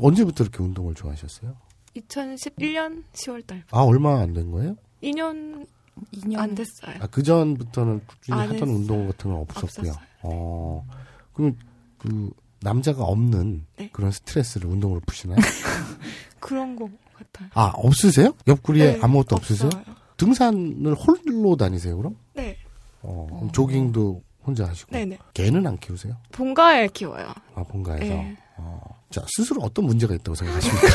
[0.00, 1.54] 언제부터 이렇게 운동을 좋아하셨어요?
[1.96, 3.64] 2011년 10월 달.
[3.70, 4.76] 아 얼마 안 된 거예요?
[5.02, 5.66] 2년
[6.14, 6.96] 2년 안 됐어요.
[7.00, 8.74] 아, 그 전부터는 꾸준히 안 하던 했어요.
[8.76, 9.90] 운동 같은 건 없었고요.
[9.90, 9.92] 없었어요.
[10.22, 10.86] 어,
[11.34, 11.56] 그럼
[11.98, 13.90] 그 남자가 없는 네.
[13.92, 15.38] 그런 스트레스를 운동으로 푸시나요?
[16.40, 17.48] 그런 거 같아요.
[17.54, 18.34] 아 없으세요?
[18.46, 19.66] 옆구리에 네, 아무것도 없으세요?
[19.74, 19.94] 없어요.
[20.16, 22.16] 등산을 홀로 다니세요 그럼?
[22.34, 22.56] 네.
[23.02, 24.92] 어, 그럼 조깅도 혼자 하시고.
[24.92, 25.18] 네네.
[25.34, 26.16] 개는 안 키우세요?
[26.32, 27.28] 본가에 키워요.
[27.54, 28.04] 아 본가에서.
[28.04, 28.36] 네.
[28.56, 30.86] 어, 자 스스로 어떤 문제가 있다고 생각하십니까?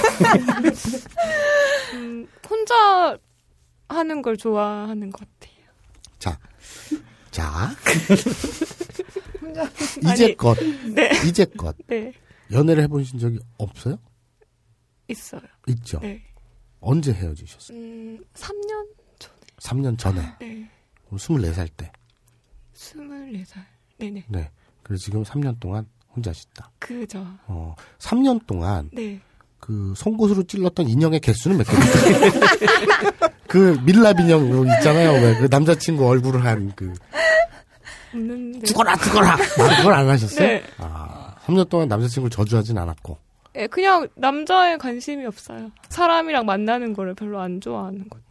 [1.95, 3.17] 음, 혼자
[3.89, 5.55] 하는 걸 좋아하는 것 같아요.
[6.17, 6.39] 자,
[7.29, 7.71] 자
[10.13, 10.57] 이제껏
[10.93, 11.09] 네.
[11.27, 12.13] 이제껏 네.
[12.51, 13.97] 연애를 해보신 적이 없어요?
[15.09, 15.41] 있어요.
[15.67, 15.99] 있죠.
[15.99, 16.23] 네.
[16.79, 17.77] 언제 헤어지셨어요?
[17.77, 18.87] 음, 3년
[19.19, 19.35] 전에.
[19.57, 20.21] 3년 전에.
[20.39, 20.69] 네.
[21.05, 21.91] 그럼 24살 때.
[22.73, 23.65] 24살.
[23.97, 24.25] 네네.
[24.29, 24.51] 네.
[24.83, 26.71] 그래서 지금 3년 동안 혼자시다.
[26.79, 27.25] 그죠.
[27.47, 29.19] 어, 3년 동안 네.
[29.59, 33.29] 그 송곳으로 찔렀던 인형의 개수는 몇 개입니까?
[33.47, 35.11] 그 밀랍 인형 요 있잖아요.
[35.21, 36.93] 왜 그 남자친구 얼굴을 한 그
[38.13, 38.65] 없는데.
[38.65, 39.33] 죽어라 죽어라.
[39.33, 40.47] 아, 그걸 안 하셨어요?
[40.47, 40.63] 네.
[40.77, 43.17] 아, 3년 동안 남자친구를 저주하진 않았고.
[43.57, 45.71] 예, 그냥 남자에 관심이 없어요.
[45.89, 48.24] 사람이랑 만나는 거를 별로 안 좋아하는 것 같아요.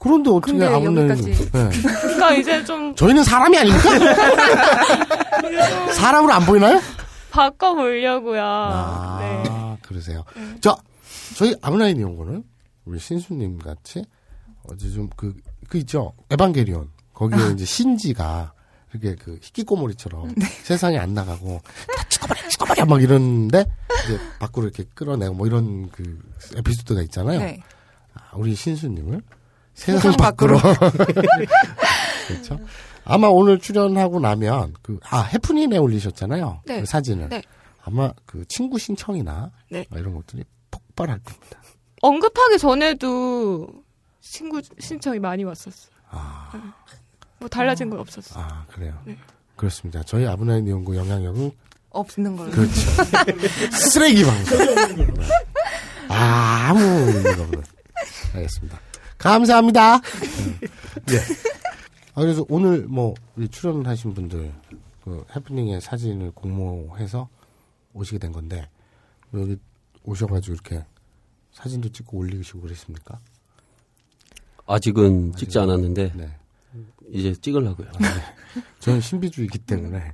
[0.00, 1.50] 그런데 어떻게 여기까지.
[1.50, 1.70] 네.
[2.00, 3.90] 그러니까 이제 좀 저희는 사람이 아닙니까?
[5.92, 6.80] 사람으로 안 보이나요?
[7.30, 8.42] 바꿔 보려고요.
[8.42, 9.78] 아, 네.
[9.82, 10.24] 그러세요.
[10.34, 10.60] 네.
[10.60, 10.76] 자,
[11.36, 12.44] 저희 아브나인 연구는
[12.84, 14.04] 우리 신수님 같이
[14.64, 15.34] 어제 좀 그,
[15.68, 16.12] 그 있죠.
[16.30, 16.90] 에반게리온.
[17.12, 17.48] 거기에 아.
[17.48, 18.52] 이제 신지가
[18.92, 20.46] 이렇게 그 희귀꼬머리처럼 네.
[20.46, 23.64] 세상에 안 나가고 다 죽어버려, 죽어버려 막 이러는데
[24.04, 26.18] 이제 밖으로 이렇게 끌어내고 뭐 이런 그
[26.56, 27.40] 에피소드가 있잖아요.
[27.40, 27.62] 네.
[28.14, 29.20] 아, 우리 신수님을
[29.78, 30.58] 세상, 세상 밖으로.
[32.26, 32.58] 그렇죠.
[33.04, 36.62] 아마 오늘 출연하고 나면 그, 아, 해프닝에 올리셨잖아요.
[36.66, 36.80] 네.
[36.80, 37.28] 그 사진을.
[37.28, 37.42] 네.
[37.84, 39.86] 아마 그 친구 신청이나 네.
[39.88, 41.62] 뭐 이런 것들이 폭발할 겁니다.
[42.02, 43.68] 언급하기 전에도
[44.20, 45.90] 친구 신청이 많이 왔었어요.
[46.10, 46.74] 아,
[47.38, 48.44] 뭐 달라진 건 없었어요.
[48.44, 49.00] 아 그래요.
[49.04, 49.16] 네.
[49.56, 50.02] 그렇습니다.
[50.02, 51.50] 저희 아브나인 연구 영향력은
[51.90, 52.50] 없는 걸로.
[52.50, 52.72] 그렇죠.
[53.72, 54.58] 쓰레기 방송.
[54.58, 55.06] 네.
[56.08, 57.62] 아무 의미가 없는.
[58.34, 58.87] 알겠습니다.
[59.18, 60.00] 감사합니다.
[60.00, 61.14] 네.
[61.14, 61.18] 예.
[62.14, 64.52] 아, 그래서 오늘 뭐, 우리 출연하신 분들,
[65.04, 67.28] 그 해프닝의 사진을 공모해서
[67.94, 68.68] 오시게 된 건데
[69.34, 69.56] 여기
[70.04, 70.84] 오셔가지고 이렇게
[71.52, 73.18] 사진도 찍고 올리시고 그랬습니까?
[74.66, 76.30] 아직은 찍지 않았는데 네.
[77.10, 77.90] 이제 찍으려고요.
[78.80, 80.12] 저는 신비주의이기 때문에.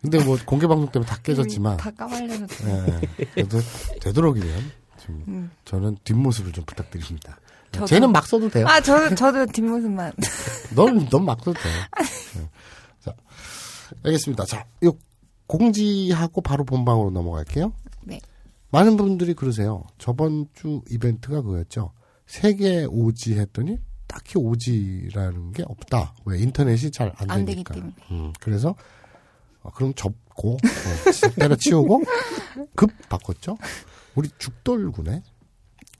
[0.00, 2.46] 근데 뭐 공개 방송 때문에 다 깨졌지만 다 까발려서.
[2.68, 3.58] 예, 그래도
[4.00, 4.72] 되도록이면
[5.04, 5.50] 좀 음.
[5.64, 7.38] 저는 뒷모습을 좀 부탁드립니다.
[7.72, 7.86] 저도.
[7.86, 8.66] 쟤는 막 써도 돼요.
[8.66, 10.12] 아, 저도, 저도 뒷모습만.
[10.74, 11.68] 넌, 넌 막 써도 돼.
[12.40, 12.48] 네.
[13.00, 13.14] 자,
[14.04, 14.44] 알겠습니다.
[14.46, 14.90] 자, 이
[15.46, 17.72] 공지하고 바로 본방으로 넘어갈게요.
[18.04, 18.20] 네.
[18.70, 19.84] 많은 분들이 그러세요.
[19.98, 21.92] 저번 주 이벤트가 그거였죠.
[22.26, 26.14] 세계 오지 했더니 딱히 오지라는 게 없다.
[26.26, 27.74] 왜 인터넷이 잘안안 되기 되니까.
[27.74, 27.94] 때문에.
[28.10, 28.74] 음, 그래서
[29.62, 32.02] 어, 그럼 접고 어, 치- 때려치우고
[32.76, 33.56] 급 바꿨죠.
[34.14, 35.22] 우리 죽돌군의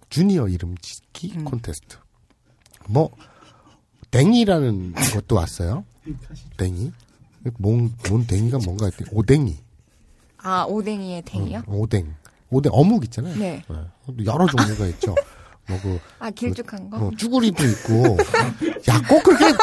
[0.08, 1.44] 주니어 이름 짓기 음.
[1.44, 1.96] 콘테스트.
[2.88, 3.10] 뭐
[4.10, 5.84] 댕이라는 것도 왔어요.
[6.56, 6.92] 댕이.
[7.58, 9.56] 뭔, 뭔 댕이가 뭔가 했더니 오댕이.
[10.38, 11.62] 아, 오뎅이의 댕이요?
[11.68, 12.14] 음, 오댕.
[12.50, 13.36] 오뎅 어묵 있잖아요.
[13.36, 13.62] 네.
[14.24, 15.14] 여러 종류가 있죠.
[15.68, 16.96] 뭐 그, 아, 길쭉한 거?
[16.96, 18.16] 어, 쭈구리도 있고.
[18.88, 19.44] 야, 꼭 그렇게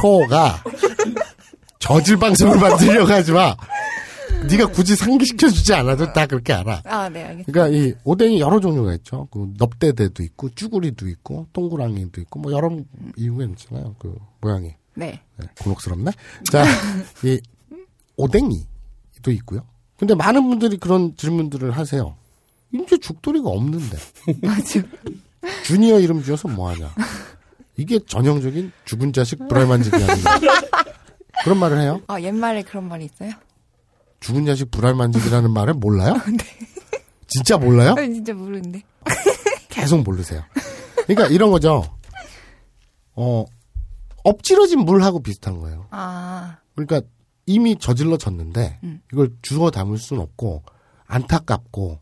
[0.00, 0.62] 초가
[1.78, 3.56] 저질 방송을 만들려고 하지 마.
[4.48, 6.82] 네가 굳이 상기시켜 주지 않아도 다 그렇게 알아.
[6.84, 7.52] 아, 네, 알겠습니다.
[7.52, 9.28] 그러니까 이 오뎅이 여러 종류가 있죠.
[9.30, 12.70] 그 넙대대도 있고 쭈구리도 있고 동그랑이도 있고 뭐 여러
[13.16, 13.94] 이유가 있잖아요.
[13.98, 14.74] 그 모양이.
[14.94, 15.20] 네.
[15.36, 16.10] 네, 곤혹스럽네.
[16.50, 16.64] 자,
[17.24, 17.40] 이
[18.16, 19.64] 오뎅이도 있고요.
[19.96, 22.16] 근데 많은 분들이 그런 질문들을 하세요.
[22.74, 23.96] 이제 죽돌이가 없는데.
[24.42, 24.82] 맞아.
[25.64, 26.94] 주니어 이름 지어서 뭐하냐.
[27.76, 30.40] 이게 전형적인 죽은 자식 불알만지기 아닌가.
[31.44, 32.00] 그런 말을 해요.
[32.06, 33.32] 아, 옛말에 그런 말이 있어요?
[34.22, 36.14] 죽은 자식 불알만지기라는 말을 몰라요?
[37.26, 37.94] 진짜 몰라요?
[37.98, 38.82] 아, 진짜 모르는데.
[39.68, 40.42] 계속 모르세요.
[41.06, 41.82] 그러니까 이런 거죠.
[43.14, 43.44] 어,
[44.24, 45.86] 엎질러진 물하고 비슷한 거예요.
[45.90, 47.02] 아, 그러니까
[47.46, 49.02] 이미 저질러졌는데 음.
[49.12, 50.62] 이걸 주워 담을 수는 없고
[51.06, 51.98] 안타깝고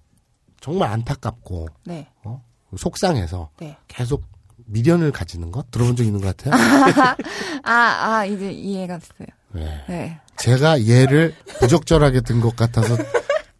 [0.60, 2.08] 정말 안타깝고 네.
[2.24, 2.44] 어?
[2.76, 3.76] 속상해서 네.
[3.88, 4.22] 계속
[4.66, 6.54] 미련을 가지는 거 들어본 적 있는 것 같아요.
[7.64, 9.26] 아, 아, 이제 이해가 됐어요.
[9.52, 9.84] 네.
[9.88, 10.20] 네.
[10.42, 12.96] 제가 얘를 부적절하게 든 것 같아서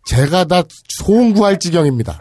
[0.07, 2.19] 제가 다 소원 구할 지경입니다.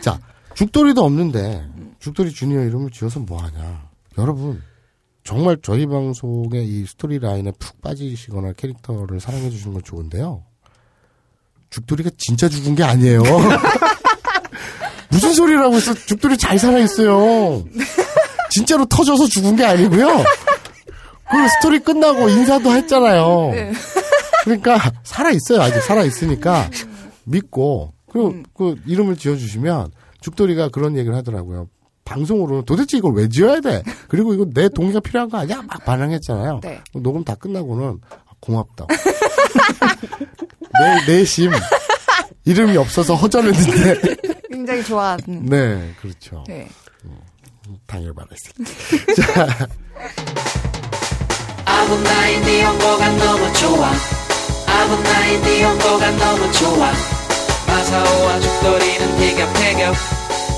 [0.00, 0.18] 자,
[0.54, 1.66] 죽돌이도 없는데
[1.98, 3.88] 죽돌이 주니어 이름을 지어서 뭐하냐.
[4.18, 4.62] 여러분,
[5.24, 10.44] 정말 저희 방송의 이 스토리 라인에 푹 빠지시거나 캐릭터를 사랑해 주시는 건 좋은데요.
[11.70, 13.22] 죽돌이가 진짜 죽은 게 아니에요.
[15.10, 15.94] 무슨 하고 있어?
[15.94, 17.64] 죽돌이 잘 살아있어요.
[18.50, 20.24] 진짜로 터져서 죽은 게 아니고요.
[21.30, 23.50] 그 스토리 끝나고 인사도 했잖아요.
[23.52, 23.72] 네.
[24.44, 25.60] 그러니까 살아 있어요.
[25.62, 26.70] 아직 살아 있으니까
[27.24, 31.68] 믿고 그리고 그 이름을 지어 주시면 죽돌이가 그런 얘기를 하더라고요.
[32.04, 33.82] 방송으로는 도대체 이걸 왜 지어야 돼?
[34.08, 35.60] 그리고 이거 내 동의가 필요한 거 아니야?
[35.62, 36.60] 막 반항했잖아요.
[36.62, 36.80] 네.
[36.94, 38.88] 녹음 다 끝나고는 아, 고맙다고.
[41.06, 41.50] 내, 내 심
[42.46, 44.16] 이름이 없어서 허전했는데.
[44.50, 45.44] 굉장히 좋아하는.
[45.44, 46.42] 네, 그렇죠.
[46.48, 46.66] 네.
[47.86, 48.52] 당일받았을
[49.16, 49.68] 자,
[51.88, 53.90] 아무나인 네 연고가 너무 좋아.
[54.66, 56.92] 아무나인 네 연고가 너무 좋아.
[57.66, 59.94] 마사오와 죽돌이는 티격태격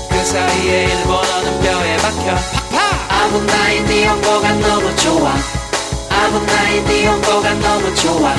[0.09, 2.35] 그 사이에 일본어는 뼈에 박혀.
[3.07, 5.33] 아무나인 네 연고가 너무 좋아.
[6.09, 8.35] 아무나인 네 연고가 너무 좋아.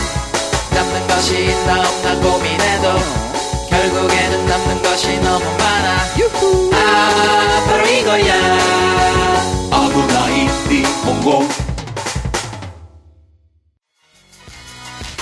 [0.75, 2.99] 남는 것이 있나 없나 고민해도
[3.71, 5.93] 결국에는 남는 것이 너무 많아.
[5.93, 6.62] 아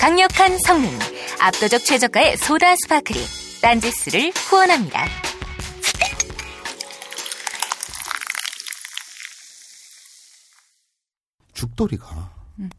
[0.00, 0.88] 강력한 성능,
[1.40, 3.18] 압도적 최저가의 소다 스파클이
[3.60, 5.04] 딴지스를 후원합니다.
[11.52, 12.32] 죽돌이가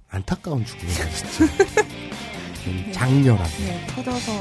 [0.10, 1.46] 안타까운 죽음이야, 진짜.
[2.64, 3.58] 좀 장렬하게.
[3.66, 4.32] 네, 터져서.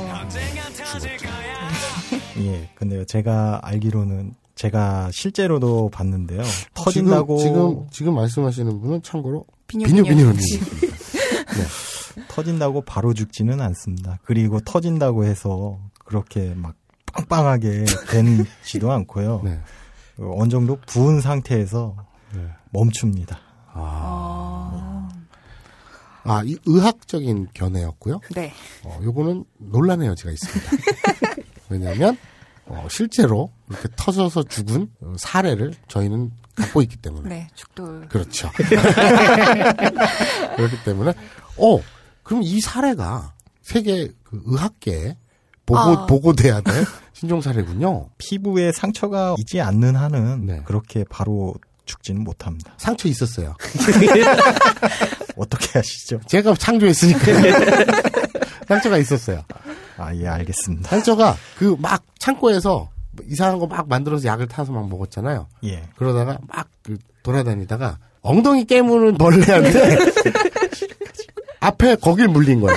[2.39, 6.43] 예, 근데요, 제가 알기로는 제가 실제로도 봤는데요.
[6.75, 7.39] 터진다고.
[7.39, 10.17] 지금, 지금, 지금 말씀하시는 분은 참고로 비뇨, 비뇨, 비뇨.
[10.17, 10.61] 비뇨, 님.
[12.29, 14.19] 터진다고 바로 죽지는 않습니다.
[14.25, 16.75] 그리고 터진다고 해서 그렇게 막
[17.13, 19.43] 빵빵하게 되지도 않고요.
[19.45, 19.61] 네.
[20.19, 21.97] 어, 어느 정도 부은 상태에서
[22.35, 22.47] 네.
[22.71, 23.39] 멈춥니다.
[23.73, 25.09] 아.
[26.25, 28.21] 아, 이 의학적인 견해였고요.
[28.35, 28.53] 네.
[28.85, 30.71] 어, 요거는 논란의 여지가 있습니다.
[31.71, 32.17] 왜냐하면
[32.67, 37.29] 어, 실제로 이렇게 터져서 죽은 어, 사례를 저희는 갖고 있기 때문에.
[37.29, 38.09] 네, 죽돌.
[38.09, 38.51] 그렇죠.
[40.57, 41.13] 그렇기 때문에,
[41.57, 41.81] 어,
[42.31, 45.17] 그럼 이 사례가 세계 그 의학계에
[45.67, 46.07] 보고, 아.
[46.07, 48.09] 보고돼야 될 신종 사례군요.
[48.19, 50.63] 피부에 상처가 있지 않는 한은 네.
[50.65, 51.55] 그렇게 바로
[51.87, 52.73] 죽지는 못합니다.
[52.77, 53.57] 상처 있었어요.
[55.37, 56.21] 어떻게 하시죠?
[56.27, 57.21] 제가 창조했으니까.
[58.69, 59.43] 상처가 있었어요.
[59.99, 60.89] 아, 예, 알겠습니다.
[60.89, 65.49] 상처가 그 막 창고에서 뭐 이상한 거 막 만들어서 약을 타서 막 먹었잖아요.
[65.65, 65.83] 예.
[65.97, 69.99] 그러다가 막 그 돌아다니다가 엉덩이 깨무는 벌레한테
[71.61, 72.77] 앞에 거길 물린 거야.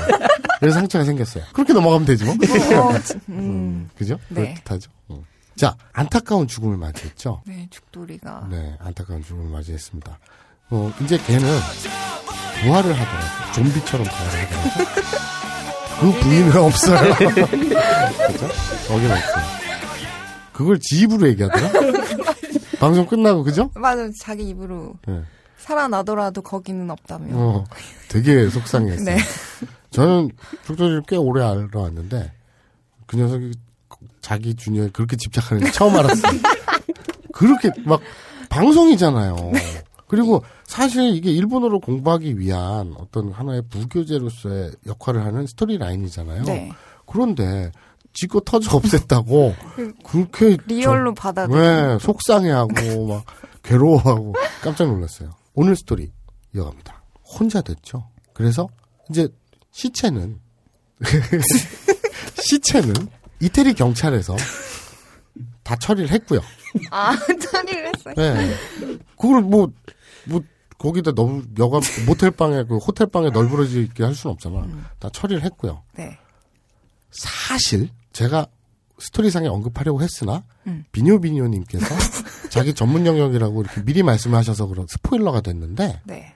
[0.60, 1.44] 그래서 상처가 생겼어요.
[1.54, 2.34] 그렇게 넘어가면 되지 뭐.
[2.34, 2.94] 어,
[3.30, 3.90] 음.
[3.98, 4.18] 그죠?
[4.30, 4.54] 네.
[4.64, 4.92] 그렇듯하죠.
[5.12, 5.24] 음.
[5.56, 7.42] 자, 안타까운 죽음을 맞이했죠.
[7.46, 8.48] 네, 죽돌이가.
[8.50, 10.20] 네, 안타까운 죽음을 맞이했습니다.
[10.70, 11.48] 어, 이제 걔는
[12.62, 13.54] 부활을 하더라고.
[13.54, 14.92] 좀비처럼 부활을 하더라고.
[16.00, 17.14] 그 부인은 없어요.
[17.16, 18.48] 그죠?
[18.88, 19.44] 거긴 없어요.
[20.52, 21.72] 그걸 지 입으로 얘기하더라?
[22.80, 23.70] 방송 끝나고, 그죠?
[23.76, 25.22] 맞아, 자기 입으로 네.
[25.64, 27.28] 살아나더라도 거기는 없다며.
[27.38, 27.64] 어,
[28.10, 29.06] 되게 속상했어요.
[29.06, 29.18] 네.
[29.92, 30.32] 저는
[30.66, 32.32] 죽돌이를 꽤 오래 알아왔는데,
[33.08, 33.54] 그 녀석이
[34.22, 36.40] 자기 주니어에 그렇게 집착하는 지 처음 알았어요.
[37.32, 38.02] 그렇게 막
[38.50, 39.36] 방송이잖아요.
[40.08, 46.44] 그리고 사실 이게 일본어를 공부하기 위한 어떤 하나의 부교재로서의 역할을 하는 스토리 라인이잖아요.
[46.44, 46.72] 네.
[47.06, 47.72] 그런데
[48.14, 49.56] 지거 터져 없앴다고
[50.06, 51.60] 그렇게 리얼로 저- 받아들이고.
[51.60, 53.26] 네, 속상해하고 막
[53.64, 55.30] 괴로워하고 깜짝 놀랐어요.
[55.54, 56.12] 오늘 스토리
[56.56, 57.04] 이어갑니다.
[57.24, 58.10] 혼자 됐죠.
[58.34, 58.68] 그래서
[59.10, 59.28] 이제
[59.72, 60.40] 시체는
[62.36, 62.94] 시체는
[63.40, 64.36] 이태리 경찰에서
[65.64, 66.40] 다 처리를 했고요.
[66.92, 68.14] 아, 처리를 했어요.
[68.16, 68.56] 네.
[69.18, 69.72] 그걸 뭐,
[70.28, 70.42] 뭐,
[70.78, 74.68] 거기다 너무 여가, 모텔 방에, 그 호텔 방에 널브러지게 할 수는 없잖아.
[75.00, 75.84] 다 처리를 했고요.
[75.96, 76.18] 네.
[77.12, 78.48] 사실, 제가
[79.04, 80.86] 스토리상에 언급하려고 했으나, 음.
[80.92, 81.86] 비뇨비뇨님께서
[82.50, 86.34] 자기 전문 영역이라고 이렇게 미리 말씀을 하셔서 그런 스포일러가 됐는데, 네.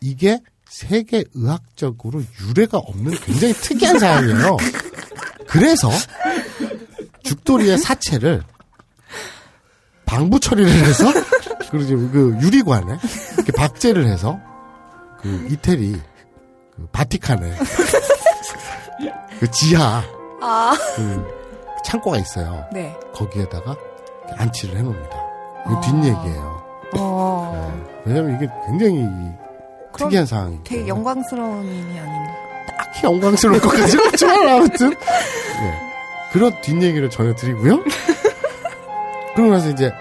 [0.00, 4.56] 이게 세계 의학적으로 유래가 없는 굉장히 특이한 상황이에요.
[5.46, 5.90] 그래서
[7.24, 8.42] 죽돌이의 사체를
[10.06, 11.04] 방부 처리를 해서
[11.70, 12.98] 그리고 그 유리관에
[13.34, 14.40] 이렇게 박제를 해서
[15.20, 16.00] 그 이태리
[16.74, 17.56] 그 바티칸에
[19.38, 20.02] 그 지하
[20.40, 20.72] 아.
[20.96, 21.39] 그
[21.84, 22.64] 창고가 있어요.
[22.72, 22.96] 네.
[23.14, 23.76] 거기에다가
[24.36, 25.16] 안치를 해놓습니다.
[25.64, 25.80] 아.
[25.80, 26.62] 뒷얘기예요.
[26.98, 28.02] 어.
[28.04, 29.06] 왜냐면 이게 굉장히
[29.96, 30.88] 특이한 상황이기 되게.
[30.88, 32.32] 영광스러운 일이 아닌가.
[32.66, 35.90] 딱히 영광스러울 것까지는 없지만 아무튼 네.
[36.32, 37.82] 그런 뒷얘기를 전해드리고요.
[39.34, 39.92] 그러고 나서 이제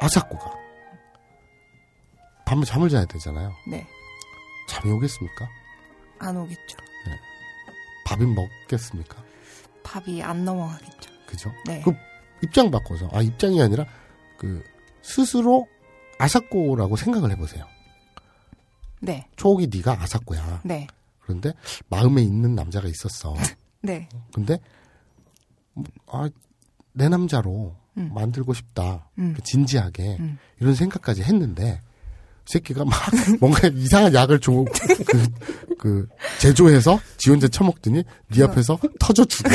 [0.00, 0.50] 아사코가
[2.44, 3.52] 밤에 잠을 자야 되잖아요.
[3.66, 3.86] 네.
[4.68, 5.48] 잠이 오겠습니까?
[6.18, 6.76] 안 오겠죠.
[8.04, 9.16] 밥이 먹겠습니까?
[9.82, 11.10] 밥이 안 넘어가겠죠.
[11.26, 11.50] 그죠?
[11.66, 11.82] 네.
[11.82, 11.92] 그
[12.42, 13.86] 입장 바꿔서 아 입장이 아니라
[14.38, 14.62] 그
[15.02, 15.66] 스스로
[16.18, 17.66] 아사코라고 생각을 해보세요.
[19.00, 19.26] 네.
[19.36, 20.62] 초옥이 네가 아사코야.
[20.64, 20.86] 네.
[21.20, 21.52] 그런데
[21.88, 23.34] 마음에 있는 남자가 있었어.
[23.82, 24.08] 네.
[24.32, 24.58] 근데
[26.06, 26.28] 아,
[26.92, 28.10] 내 남자로 음.
[28.14, 29.08] 만들고 싶다.
[29.18, 29.34] 음.
[29.42, 30.38] 진지하게 음.
[30.60, 31.91] 이런 생각까지 했는데 이
[32.44, 32.92] 새끼가 막
[33.40, 34.52] 뭔가 이상한 약을 줘,
[35.06, 35.28] 그,
[35.78, 36.08] 그
[36.40, 39.50] 제조해서 지 혼자 처먹더니 네 앞에서 터져 죽어.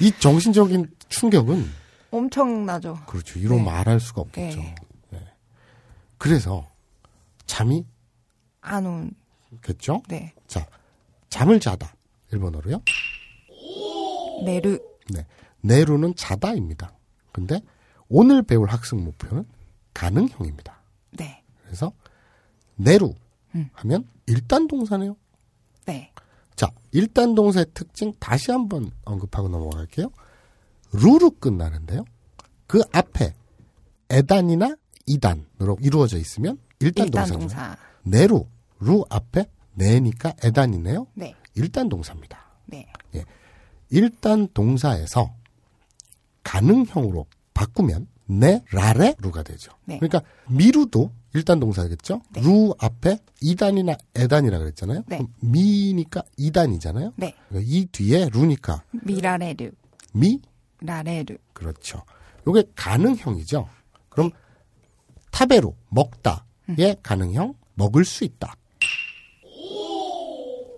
[0.00, 1.68] 이 정신적인 충격은
[2.10, 2.98] 엄청나죠.
[3.06, 3.38] 그렇죠.
[3.38, 3.62] 이로 네.
[3.64, 4.58] 말할 수가 없겠죠.
[4.58, 4.74] 네.
[5.10, 5.18] 네.
[6.18, 6.68] 그래서
[7.46, 7.84] 잠이
[8.60, 9.12] 안
[9.62, 10.02] 겠죠?
[10.08, 10.32] 네.
[10.46, 10.66] 자,
[11.28, 11.94] 잠을 자다.
[12.32, 12.82] 일본어로요?
[14.44, 14.78] 메르.
[15.12, 15.26] 네.
[15.60, 16.92] 내루는 자다입니다.
[17.32, 17.60] 근데
[18.08, 19.44] 오늘 배울 학습 목표는
[19.94, 20.82] 가능형입니다.
[21.12, 21.42] 네.
[21.62, 21.92] 그래서
[22.76, 23.14] 내루
[23.54, 23.68] 음.
[23.72, 25.16] 하면 일단 동사네요.
[25.86, 26.12] 네.
[26.56, 30.10] 자, 일단 동사의 특징 다시 한번 언급하고 넘어갈게요.
[30.92, 32.04] 루로 끝나는데요.
[32.66, 33.34] 그 앞에
[34.10, 37.38] 에단이나 이단으로 이루어져 있으면 일단, 일단 동사죠.
[37.38, 37.76] 동사.
[38.02, 38.46] 내루,
[38.78, 41.06] 루 앞에 내니까 에단이네요.
[41.14, 41.34] 네.
[41.54, 42.38] 일단 동사입니다.
[42.66, 42.86] 네.
[43.14, 43.24] 예.
[43.90, 45.34] 일단 동사에서
[46.42, 49.72] 가능형으로 바꾸면 네 라레 루가 되죠.
[49.86, 49.98] 네.
[49.98, 52.22] 그러니까 미루도 일단 동사겠죠.
[52.36, 55.02] 루 앞에 이단이나 에단이라 그랬잖아요.
[55.08, 55.16] 네.
[55.18, 57.14] 그럼 미니까 이단이잖아요.
[57.16, 57.34] 네.
[57.48, 59.72] 그러니까 이 뒤에 루니까 미라레르.
[60.12, 60.40] 미
[60.80, 61.38] 라레르.
[61.52, 62.04] 그렇죠.
[62.46, 63.68] 요게 가능형이죠.
[64.08, 64.30] 그럼
[65.32, 66.76] 타베루 먹다의 음.
[67.02, 68.54] 가능형 먹을 수 있다.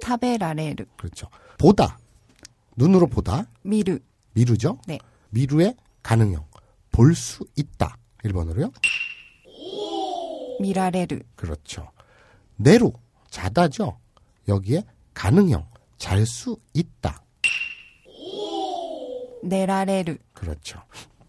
[0.00, 0.86] 타베라레르.
[0.96, 1.28] 그렇죠.
[1.58, 1.98] 보다
[2.76, 3.98] 눈으로 보다 미르.
[4.32, 4.78] 미루죠.
[4.86, 4.98] 네.
[5.30, 6.51] 미루의 가능형
[6.92, 7.96] 볼 수 있다.
[8.22, 8.70] 일본어로요.
[10.60, 11.20] 미라레르.
[11.34, 11.90] 그렇죠.
[12.56, 12.92] 내루
[13.30, 13.98] 자다죠.
[14.48, 14.84] 여기에
[15.14, 15.66] 가능형
[15.98, 17.22] 잘 수 있다.
[19.42, 20.16] 네라레르.
[20.32, 20.80] 그렇죠.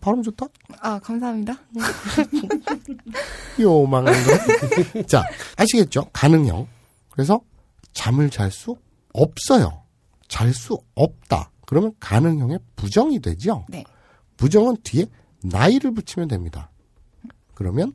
[0.01, 0.45] 발음 좋다.
[0.81, 1.53] 아, 감사합니다.
[3.59, 5.01] 요망한 거.
[5.07, 5.23] 자,
[5.55, 6.09] 아시겠죠?
[6.11, 6.67] 가능형.
[7.09, 7.39] 그래서
[7.93, 8.75] 잠을 잘 수
[9.13, 9.83] 없어요.
[10.27, 11.51] 잘 수 없다.
[11.65, 13.65] 그러면 가능형의 부정이 되죠?
[13.69, 13.83] 네.
[14.37, 15.05] 부정은 뒤에
[15.43, 16.69] 나이를 붙이면 됩니다.
[17.53, 17.93] 그러면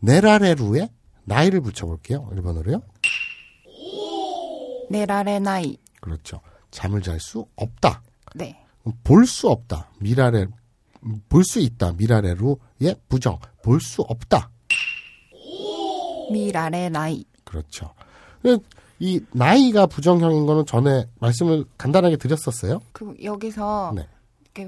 [0.00, 0.88] 네라레루에
[1.24, 2.28] 나이를 붙여볼게요.
[2.32, 2.80] 일본어로요.
[4.90, 5.76] 네라레 나이.
[6.00, 6.40] 그렇죠.
[6.70, 8.02] 잠을 잘 수 없다.
[8.34, 8.64] 네.
[9.04, 9.90] 볼 수 없다.
[9.98, 10.46] 미라레
[11.28, 11.92] 볼 수 있다.
[11.92, 13.38] 미라레루의 부정.
[13.62, 14.50] 볼 수 없다.
[16.32, 17.24] 미라레 나이.
[17.44, 17.92] 그렇죠.
[19.00, 22.80] 이 나이가 부정형인 거는 전에 말씀을 간단하게 드렸었어요.
[22.92, 24.06] 그 여기서 네.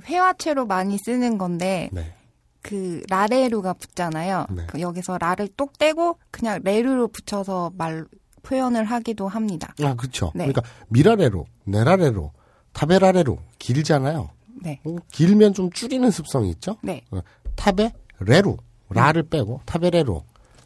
[0.05, 2.15] 회화체로 많이 쓰는 건데 네.
[2.63, 4.47] 그 라레루가 붙잖아요.
[4.51, 4.67] 네.
[4.67, 8.05] 그 여기서 라를 똑 떼고 그냥 레루로 붙여서 말
[8.43, 9.75] 표현을 하기도 합니다.
[9.83, 10.33] 아, 그렇죠.
[10.35, 10.45] 네.
[10.47, 12.33] 그러니까 미라레로, 네라레로,
[12.73, 14.31] 타베라레로 길잖아요.
[14.63, 14.81] 네.
[14.87, 16.77] 음, 길면 좀 줄이는 습성이 있죠.
[16.83, 17.03] 네.
[17.11, 17.21] 어,
[17.57, 18.57] 타베레루,
[18.91, 20.25] 라를 빼고 타베레로,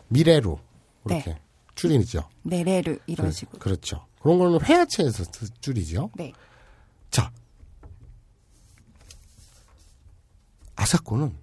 [0.09, 0.59] 미레루
[1.07, 1.39] 이렇게
[1.75, 2.29] 줄이죠.
[2.43, 3.59] 네레르 이런 그- 식으로.
[3.59, 4.05] 그렇죠.
[4.21, 6.11] 그런 거는 회화체에서 쓰- 줄이죠.
[6.15, 6.33] 네.
[7.11, 7.31] 자,
[10.77, 11.37] 아사코는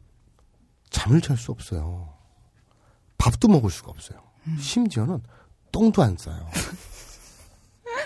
[0.90, 2.14] 잠을 잘 수 없어요.
[3.18, 4.20] 밥도 먹을 수가 없어요.
[4.60, 5.22] 심지어는
[5.72, 6.50] 똥도 안 싸요.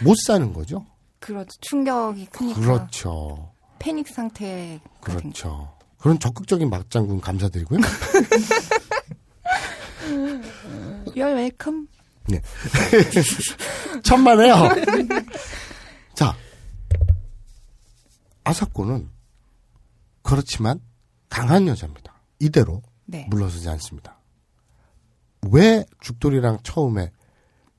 [0.04, 0.86] 못 사는 거죠.
[1.20, 1.50] 그렇죠.
[1.62, 3.52] 충격이 크니까 그렇죠.
[3.80, 5.74] 패닉 상태 그렇죠.
[5.98, 7.80] 그런 적극적인 막장군 감사드리고요.
[11.16, 11.88] You're welcome.
[12.28, 12.42] 네.
[14.04, 14.56] 천만에요.
[16.14, 16.36] 자,
[18.44, 19.10] 아사코는
[20.22, 20.80] 그렇지만
[21.36, 22.16] 강한 여자입니다.
[22.40, 23.28] 이대로 네.
[23.30, 24.18] 물러서지 않습니다.
[25.52, 27.12] 왜 죽돌이랑 처음에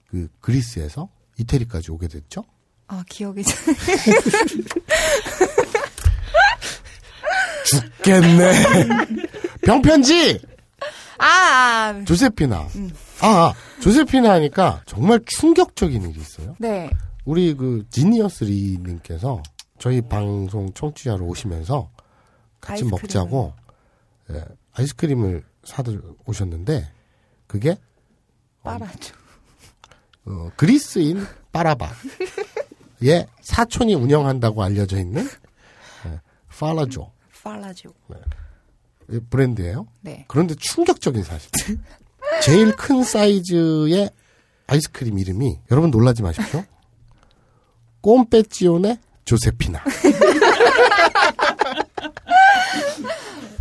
[0.08, 2.44] 그 그리스에서 이태리까지 오게 됐죠?
[2.86, 3.56] 아 기억이 잘.
[7.64, 8.52] 죽겠네.
[9.64, 10.38] 병편지
[11.18, 12.04] 아, 아.
[12.04, 12.68] 조세피나.
[13.22, 16.54] 아, 조세피나 하니까 정말 충격적인 일이 있어요.
[16.58, 16.90] 네.
[17.24, 19.42] 우리 그 지니어스 리님께서
[19.78, 21.88] 저희 방송 청취자로 오시면서
[22.66, 22.90] 같이 아이스크림을.
[22.90, 23.54] 먹자고
[24.30, 26.90] 예, 아이스크림을 사들 오셨는데
[27.46, 27.78] 그게
[28.62, 29.14] 빨아줘.
[30.26, 31.94] 어, 그리스인 빠라바의
[33.42, 35.26] 사촌이 운영한다고 알려져 있는
[36.06, 37.12] 예, 팔라조
[37.44, 37.90] 빨아줘.
[39.12, 39.86] 이 브랜드예요.
[40.00, 40.24] 네.
[40.26, 41.48] 그런데 충격적인 사실.
[42.42, 44.10] 제일 큰 사이즈의
[44.66, 46.64] 아이스크림 이름이 여러분 놀라지 마십시오.
[48.00, 49.84] 꼼페지온의 조세피나.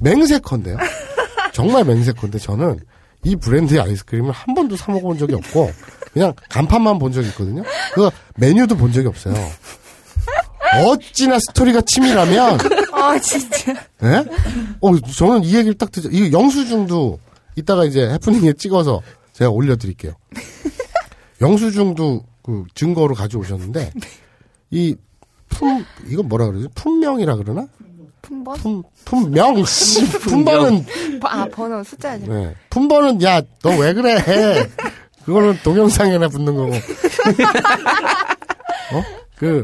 [0.01, 0.78] 맹세컨대요.
[1.53, 2.80] 정말 맹세컨대 저는
[3.24, 5.72] 이 브랜드의 아이스크림을 한 번도 사 먹어본 적이 없고
[6.13, 7.63] 그냥 간판만 본 적이 있거든요.
[7.93, 9.36] 그 메뉴도 본 적이 없어요.
[10.84, 12.59] 어찌나 스토리가 치밀하면
[12.93, 13.74] 아 진짜.
[14.03, 14.26] 예?
[14.82, 16.09] 어, 저는 이 얘기를 딱 듣죠.
[16.09, 17.20] 이 영수증도
[17.55, 19.01] 이따가 이제 해프닝에 찍어서
[19.34, 20.13] 제가 올려드릴게요.
[21.41, 23.91] 영수증도 그 증거로 가져오셨는데
[24.72, 24.95] 이
[25.49, 26.68] 품, 이건 뭐라 그러지?
[26.76, 27.68] 품명이라 그러나?
[28.26, 28.57] 품번?
[28.57, 30.86] 품, 품명, 씨, 품번은,
[31.23, 32.26] 아 번호 숫자죠.
[32.32, 32.55] 네.
[32.69, 34.15] 품번은, 야, 너 왜 그래?
[35.26, 36.73] 그거는 동영상에나 붙는 거고.
[38.93, 39.03] 어?
[39.38, 39.63] 그,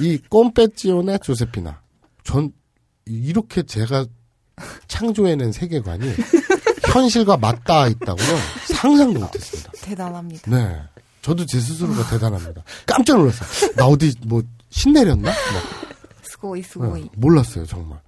[0.00, 1.80] 이 꼼페지온의 조세피나.
[2.24, 2.52] 전,
[3.06, 4.04] 이렇게 제가
[4.86, 6.12] 창조해낸 세계관이
[6.92, 8.36] 현실과 맞닿아 있다고는
[8.66, 9.70] 상상도 못했습니다.
[9.80, 10.50] 대단합니다.
[10.50, 10.80] 네.
[11.22, 12.62] 저도 제 스스로가 대단합니다.
[12.86, 13.72] 깜짝 놀랐어요.
[13.76, 15.30] 나 어디 뭐 신내렸나?
[15.30, 15.87] 뭐.
[16.38, 17.02] 스고이 스고이.
[17.02, 18.00] 네, 몰랐어요, 정말.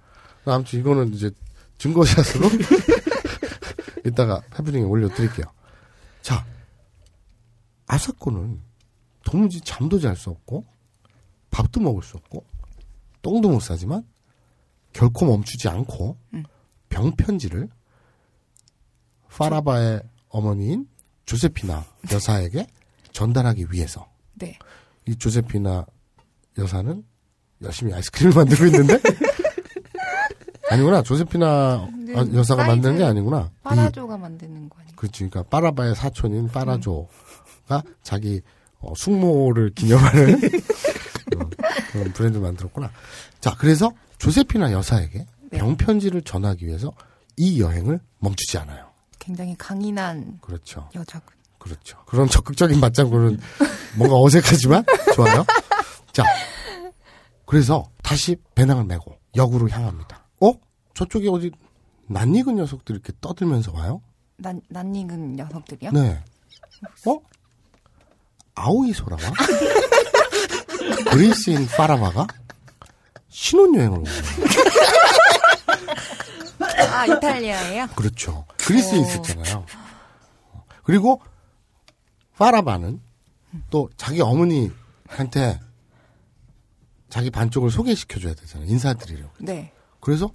[0.45, 1.29] 아무튼 이거는 이제
[1.77, 2.47] 증거샷으로
[4.05, 5.45] 이따가 해프닝에 올려드릴게요.
[6.21, 6.45] 자,
[7.87, 8.61] 아사코는
[9.25, 10.65] 도무지 잠도 잘 수 없고
[11.51, 12.45] 밥도 먹을 수 없고
[13.21, 14.03] 똥도 못 싸지만
[14.93, 16.17] 결코 멈추지 않고
[16.89, 17.69] 병편지를
[19.29, 20.87] 파라바의 어머니인
[21.25, 22.67] 조세피나 여사에게
[23.11, 24.57] 전달하기 위해서 네.
[25.05, 25.85] 이 조세피나
[26.57, 27.03] 여사는
[27.63, 28.99] 열심히 아이스크림을 만들고 있는데
[30.69, 34.95] 아니구나 조세피나 네, 아, 여사가 만드는 게 아니구나 이, 빠라조가 만드는 거 아니에요?
[34.95, 38.41] 그렇지 그러니까 파라바의 사촌인 파라조가 자기
[38.79, 40.35] 어, 숙모를 기념하는
[41.37, 41.49] 어,
[41.91, 42.91] 그런 브랜드 를 만들었구나
[43.39, 45.57] 자 그래서 조세피나 여사에게 네.
[45.57, 46.91] 병편지를 전하기 위해서
[47.37, 51.41] 이 여행을 멈추지 않아요 굉장히 강인한 그렇죠 여자군.
[51.61, 51.97] 그렇죠.
[52.05, 53.39] 그런 적극적인 맞장구는
[53.95, 54.83] 뭔가 어색하지만
[55.15, 55.45] 좋아요.
[56.11, 56.23] 자,
[57.51, 60.25] 그래서 다시 배낭을 메고 역으로 향합니다.
[60.39, 60.53] 어?
[60.93, 61.51] 저쪽에 어디
[62.07, 64.01] 낯익은 녀석들이 이렇게 떠들면서 와요?
[64.37, 65.91] 난 낯익은 녀석들이요?
[65.91, 66.23] 네.
[67.05, 67.19] 어?
[68.55, 69.21] 아오이 소라와
[71.11, 72.25] 그리스인 파라바가
[73.27, 74.21] 신혼여행을 온 거예요.
[76.89, 77.87] 아, 이탈리아예요?
[77.97, 78.45] 그렇죠.
[78.59, 79.01] 그리스에 오.
[79.01, 79.65] 있었잖아요.
[80.83, 81.21] 그리고
[82.37, 83.01] 파라바는
[83.69, 85.59] 또 자기 어머니한테
[87.11, 88.67] 자기 반쪽을 소개시켜줘야 되잖아요.
[88.69, 89.33] 인사드리려고.
[89.39, 89.71] 네.
[89.99, 90.31] 그래서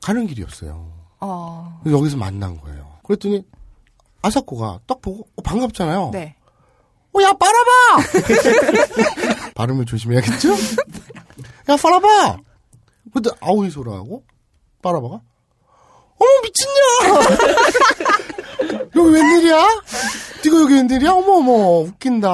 [0.00, 0.90] 가는 길이었어요.
[1.20, 1.80] 어.
[1.82, 2.98] 그래서 여기서 만난 거예요.
[3.02, 3.44] 그랬더니
[4.22, 6.10] 아사코가 딱 보고 어, 반갑잖아요.
[6.12, 6.36] 네.
[7.12, 7.70] 어, 야, 빨아봐!
[9.56, 10.52] 발음을 조심해야겠죠?
[11.68, 12.38] 야, 빨아봐!
[13.12, 14.22] 근데 아오이 소라하고
[14.82, 15.20] 빨아봐가
[16.18, 16.72] 어머, 미친냐!
[18.94, 19.56] 여기 웬일이야?
[20.44, 21.10] 네가 여기 웬일이야?
[21.12, 22.28] 어머, 어머, 웃긴다.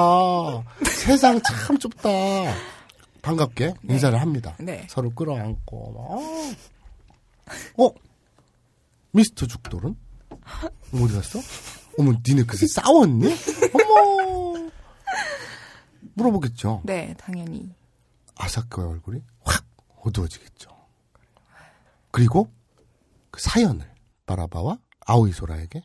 [0.85, 2.09] 세상 참 좁다.
[3.23, 4.55] 반갑게 인사를 합니다.
[4.59, 4.85] 네.
[4.89, 6.01] 서로 끌어안고, 막,
[7.79, 7.85] 어?
[7.85, 7.93] 어?
[9.11, 9.95] 미스터 죽돌은?
[10.93, 11.39] 어디 갔어?
[11.97, 13.33] 어머, 니네 그새 싸웠니?
[13.73, 14.69] 어머!
[16.15, 16.81] 물어보겠죠.
[16.83, 17.73] 네, 당연히.
[18.35, 19.65] 아사카의 얼굴이 확
[20.01, 20.69] 어두워지겠죠.
[22.11, 22.51] 그리고
[23.31, 23.89] 그 사연을
[24.25, 25.81] 바라바와 아오이소라에게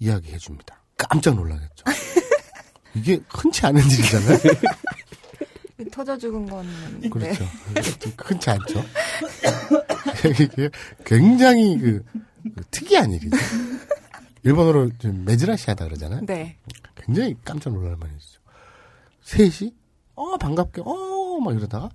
[0.00, 0.82] 이야기해 줍니다.
[0.96, 1.84] 깜짝 놀라겠죠.
[2.94, 4.38] 이게 흔치 않은 일이잖아요.
[5.90, 6.66] 터져 죽은 건.
[7.10, 7.44] 그렇죠.
[7.74, 7.80] 네.
[8.18, 8.82] 흔치 않죠.
[10.40, 10.70] 이게
[11.04, 12.04] 굉장히 그,
[12.54, 13.36] 그 특이한 일이죠.
[14.44, 16.20] 일본어로 좀 메즈라시하다 그러잖아요.
[16.26, 16.56] 네.
[16.96, 18.40] 굉장히 깜짝 놀랄 만이죠.
[19.22, 19.74] 셋이
[20.14, 21.90] 어 반갑게 어 막 이러다가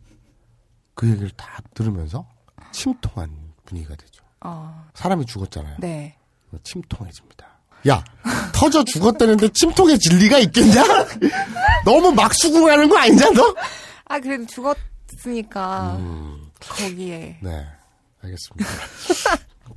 [0.93, 2.27] 그 얘기를 다 들으면서
[2.73, 3.31] 침통한
[3.65, 4.21] 분위기가 되죠.
[4.41, 4.85] 어.
[4.93, 5.77] 사람이 죽었잖아요.
[5.79, 6.17] 네.
[6.63, 7.48] 침통해집니다.
[7.87, 8.03] 야
[8.53, 10.83] 터져 죽었다는데 침통해질 리가 있겠냐?
[11.85, 13.55] 너무 막 수긍하는 거 아니냐 너?
[14.05, 15.95] 아, 그래도 죽었으니까.
[15.99, 16.41] 음.
[16.59, 17.37] 거기에.
[17.41, 17.65] 네
[18.21, 18.69] 알겠습니다.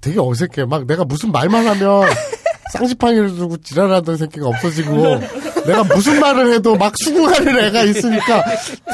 [0.00, 0.64] 되게 어색해.
[0.64, 2.02] 막 내가 무슨 말만 하면
[2.72, 5.20] 쌍지팡이를 들고 지랄하던 새끼가 없어지고
[5.66, 8.44] 내가 무슨 말을 해도 막 수긍하는 애가 있으니까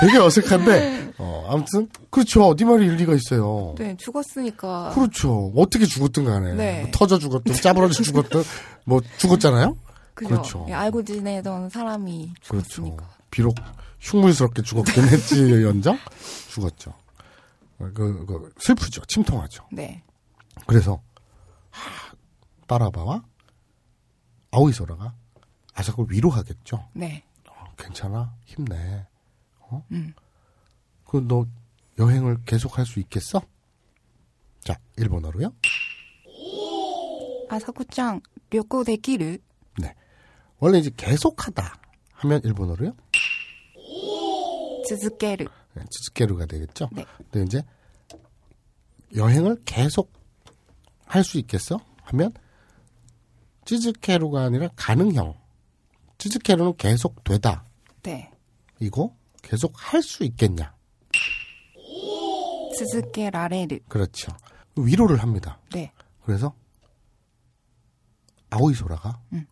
[0.01, 2.55] 되게 어색한데 어, 아무튼 그렇죠.
[2.57, 3.75] 네 말이 일리가 있어요.
[3.79, 4.93] 네, 죽었으니까.
[4.95, 5.53] 그렇죠.
[5.57, 6.81] 어떻게 죽었든 간에 네.
[6.83, 8.43] 뭐 터져 죽었든 짜부러져 죽었든
[8.85, 9.77] 뭐 죽었잖아요.
[10.14, 10.29] 그죠.
[10.29, 10.66] 그렇죠.
[10.69, 12.97] 예, 알고 지내던 사람이 그렇죠.
[13.31, 13.55] 비록
[14.01, 15.99] 흉물스럽게 죽었긴 했지 연장
[16.51, 16.93] 죽었죠.
[17.79, 19.03] 어, 그, 그 슬프죠.
[19.07, 19.64] 침통하죠.
[19.73, 20.03] 네.
[20.66, 21.01] 그래서
[21.71, 22.12] 하,
[22.66, 23.23] 빠라바와
[24.51, 25.14] 아오이소라가
[25.79, 26.89] 아, 자꾸 위로하겠죠?
[26.93, 27.22] 네.
[27.49, 28.35] 어, 괜찮아?
[28.45, 29.07] 힘내.
[29.61, 29.85] 어?
[29.93, 30.12] 음.
[31.05, 31.47] 그럼 너
[32.01, 33.41] 여행을 계속 할 수 있겠어?
[34.64, 35.53] 자, 일본어로요.
[37.49, 38.20] 아사쿠짱,
[38.51, 39.39] 료코 데키르.
[39.81, 39.95] 네.
[40.59, 41.74] 원래 이제 계속하다
[42.12, 42.93] 하면 일본어로요.
[44.89, 45.45] 즈즈케르.
[45.74, 46.89] 네, 즈즈케르가 되겠죠?
[46.93, 47.05] 네.
[47.31, 47.62] 근데 이제
[49.14, 50.11] 여행을 계속
[51.07, 51.79] 할 수 있겠어?
[52.03, 52.33] 하면
[53.64, 55.35] 찌즈케루가 아니라 가능형.
[56.19, 57.64] 찌즈케로는 계속 되다.
[58.03, 58.31] 네.
[58.81, 60.75] 이거 계속 할 수 있겠냐?
[62.77, 63.79] 스즈케 라레르.
[63.89, 64.31] 그렇죠.
[64.77, 65.59] 위로를 합니다.
[65.73, 65.91] 네.
[66.25, 66.55] 그래서
[68.51, 69.47] 아오이소라가 응.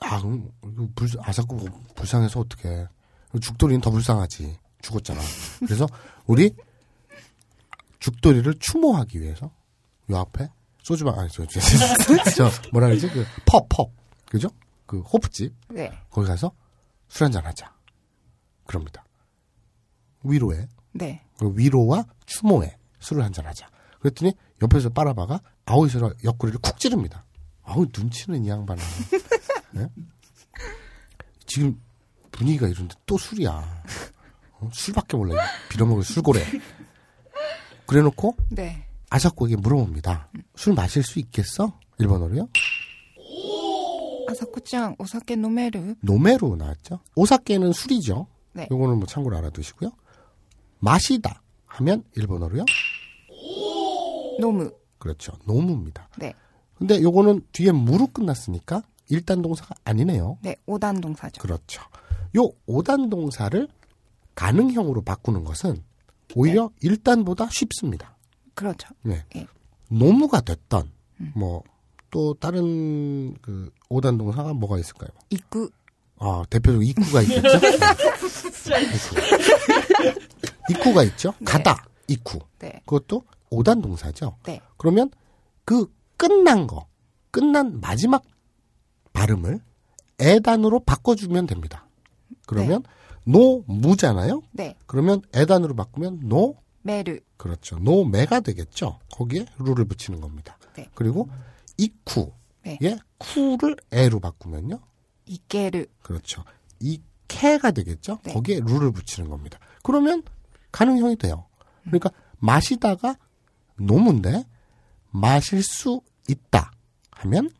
[0.00, 0.50] 아 그럼
[0.94, 1.66] 불, 아사쿠
[1.96, 2.86] 불쌍해서 어떻게
[3.40, 4.56] 죽돌이는 더 불쌍하지.
[4.80, 5.20] 죽었잖아.
[5.66, 5.86] 그래서
[6.26, 6.54] 우리
[7.98, 9.50] 죽돌이를 추모하기 위해서
[10.10, 10.48] 요 앞에
[10.84, 11.60] 소주방 아니 저, 저,
[12.36, 13.90] 저 뭐라 그러지 그 펍펍
[14.26, 14.48] 그죠?
[14.88, 15.92] 그 호프집 네.
[16.10, 16.50] 거기 가서
[17.08, 17.72] 술 한잔 하자.
[18.66, 19.04] 그럽니다.
[20.24, 21.22] 위로에 네.
[21.38, 23.68] 그 위로와 추모에 술을 한잔 하자.
[24.00, 24.32] 그랬더니
[24.62, 27.26] 옆에서 빠라바가 아오이소라 옆구리를 쿡 찌릅니다.
[27.62, 28.82] 아우 눈치는 이 양반아.
[29.72, 29.86] 네?
[31.46, 31.78] 지금
[32.32, 33.84] 분위기가 이런데 또 술이야.
[34.60, 34.70] 어?
[34.72, 35.34] 술밖에 몰라.
[35.34, 36.42] 이 빌어먹을 술고래.
[37.86, 38.88] 그래놓고 네.
[39.10, 40.30] 아사코에게 물어봅니다.
[40.56, 41.78] 술 마실 수 있겠어?
[41.98, 42.48] 일본어로요?
[44.28, 45.96] 아사쿠짱, 오사케 노메르?
[46.00, 47.00] 노메로 나왔죠.
[47.16, 48.26] 오사케는 술이죠.
[48.52, 48.68] 네.
[48.70, 49.90] 요거는 뭐 참고로 알아두시고요.
[50.80, 52.64] 마시다 하면 일본어로요?
[54.40, 54.70] 노무.
[54.98, 55.32] 그렇죠.
[55.44, 56.08] 노무입니다.
[56.18, 56.34] 네.
[56.74, 60.38] 근데 요거는 뒤에 무로 끝났으니까 일단 동사가 아니네요.
[60.42, 61.40] 네, 오단 동사죠.
[61.40, 61.82] 그렇죠.
[62.36, 63.66] 요 오단 동사를
[64.34, 65.82] 가능형으로 바꾸는 것은
[66.36, 68.16] 오히려 일단보다 쉽습니다.
[68.54, 68.88] 그렇죠.
[69.02, 69.24] 네.
[69.34, 69.46] 예.
[69.88, 70.90] 노무가 됐던
[71.34, 75.10] 뭐또 다른 그 오단 동사가 뭐가 있을까요?
[75.30, 75.70] 입구.
[76.18, 77.48] 아 대표적으로 입구가 있겠죠.
[78.78, 79.16] 입구.
[80.72, 81.32] 입구가 있죠.
[81.44, 82.40] 가다 입구.
[82.58, 82.82] 네.
[82.84, 84.36] 그것도 오단 동사죠.
[84.44, 84.60] 네.
[84.76, 85.10] 그러면
[85.64, 86.86] 그 끝난 거,
[87.30, 88.24] 끝난 마지막
[89.12, 89.60] 발음을
[90.18, 91.86] え단으로 바꿔주면 됩니다.
[92.46, 92.82] 그러면
[93.24, 94.42] 飲む잖아요.
[94.52, 94.74] 네.
[94.86, 97.20] 그러면 え단으로 바꾸면 飲める.
[97.36, 97.78] 그렇죠.
[97.78, 98.98] 飲め가 되겠죠.
[99.12, 100.58] 거기에 る를 붙이는 겁니다.
[100.74, 100.88] 네.
[100.94, 101.28] 그리고
[101.76, 102.32] 이쿠
[102.68, 102.78] 네.
[102.82, 104.80] 예 く를 え로 바꾸면요.
[105.26, 105.86] 行ける.
[106.02, 106.44] 그렇죠.
[106.80, 108.18] 行け가 되겠죠.
[108.18, 109.58] 거기에 る를 붙이는 겁니다.
[109.82, 110.22] 그러면
[110.72, 111.46] 가능형이 돼요.
[111.84, 113.16] 그러니까 마시다가
[113.76, 114.44] 飲む인데
[115.10, 116.70] 마실 수 있다
[117.10, 117.50] 하면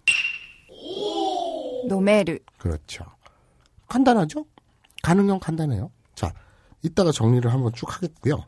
[1.89, 2.39] 노메르.
[2.59, 3.05] 그렇죠.
[3.89, 4.47] 간단하죠?
[5.03, 5.91] 가능형 간단해요.
[6.15, 6.33] 자,
[6.83, 8.45] 이따가 정리를 한번 쭉 하겠고요.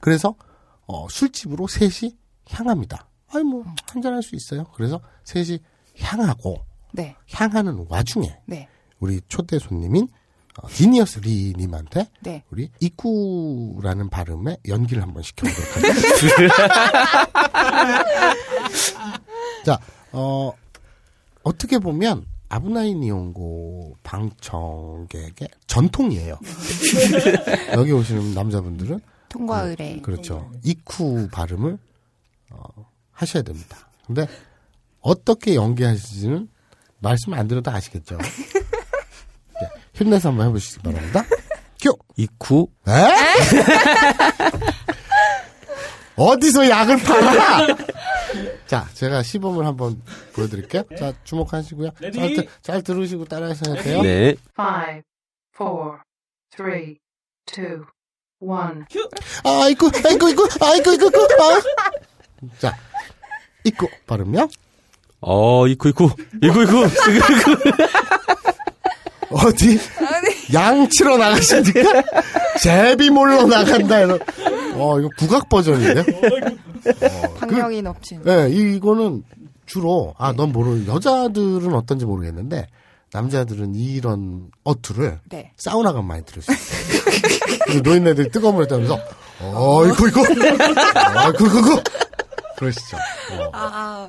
[0.00, 0.34] 그래서
[0.86, 2.16] 어, 술집으로 셋이
[2.48, 3.08] 향합니다.
[3.36, 4.64] 아니 뭐 한잔 할 수 있어요.
[4.74, 5.58] 그래서 셋이
[6.00, 7.14] 향하고 네.
[7.32, 8.68] 향하는 와중에 네.
[8.98, 10.08] 우리 초대 손님인
[10.62, 12.42] 어, 지니어스 리님한테 네.
[12.50, 16.54] 우리 이쿠라는 발음에 연기를 한번 시켜보도록 하겠습니다.
[19.64, 19.78] 자,
[20.12, 20.52] 어,
[21.42, 26.38] 어떻게 보면 아브나이 니온고 방청객의 전통이에요.
[27.74, 30.00] 여기 오시는 남자분들은 통과 의뢰.
[30.00, 30.50] 그렇죠.
[30.64, 31.78] 이쿠 발음을
[32.50, 32.62] 어,
[33.16, 33.76] 하셔야 됩니다.
[34.06, 34.26] 근데
[35.00, 36.48] 어떻게 연기하실지는
[37.00, 38.18] 말씀 안 드려도 아시겠죠.
[39.60, 41.24] 네, 힘내서 한번 해보시기 바랍니다.
[41.80, 41.96] 큐.
[42.16, 42.68] 이쿠.
[42.88, 42.92] 에?
[46.16, 47.66] 어디서 약을 팔아?
[48.66, 50.00] 자, 제가 시범을 한번
[50.34, 50.84] 보여드릴게요.
[50.98, 51.90] 자, 주목하시고요.
[52.00, 54.02] 잘, 들- 잘 들으시고 따라하셔야 돼요.
[54.02, 54.34] 네.
[54.58, 55.02] Five,
[55.54, 55.98] four,
[56.54, 56.96] three,
[57.44, 57.84] two,
[58.40, 58.84] one.
[59.44, 61.18] 아이고, 아이고, 아이고, 아이고, 아이고, 아이고.
[61.42, 62.58] 아.
[62.58, 62.76] 자,
[63.66, 64.48] 이쿠 발음요.
[65.20, 65.66] 어.
[65.66, 66.10] 이쿠, 이쿠.
[66.42, 66.84] 이쿠, 이쿠.
[69.30, 69.78] 어디?
[70.54, 72.02] 양 치러 나가십니까?
[72.62, 74.00] 제비 몰러 나간다.
[74.00, 74.18] 이런.
[74.74, 76.04] 어, 이거 국악 버전인데?
[77.40, 78.22] 박력이 넘치는.
[78.24, 79.24] 네, 이- 이거는
[79.66, 82.68] 주로, 아, 넌 모르, 여자들은 어떤지 모르겠는데,
[83.12, 85.50] 남자들은 이런 어투를 네.
[85.56, 87.80] 사우나 가면 많이 들을 수 있어요.
[87.82, 88.96] 노인네들이 뜨거운 물에 따면서,
[89.40, 91.82] 어, 이거, 이거, 어, 그거, 그거.
[92.56, 92.96] 그러시죠.
[92.96, 94.08] 어, 아,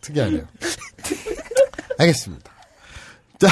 [0.00, 0.46] 특이하네요.
[1.98, 2.52] 알겠습니다.
[3.38, 3.48] 자,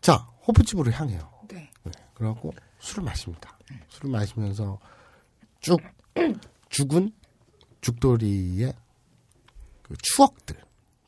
[0.00, 0.14] 자,
[0.46, 1.30] 호프집으로 향해요.
[1.48, 1.70] 네.
[2.14, 3.58] 그래갖고 술을 마십니다.
[3.88, 4.78] 술을 마시면서
[5.60, 5.78] 쭉
[6.70, 7.12] 죽은
[7.80, 8.72] 죽돌이의
[9.82, 10.56] 그 추억들,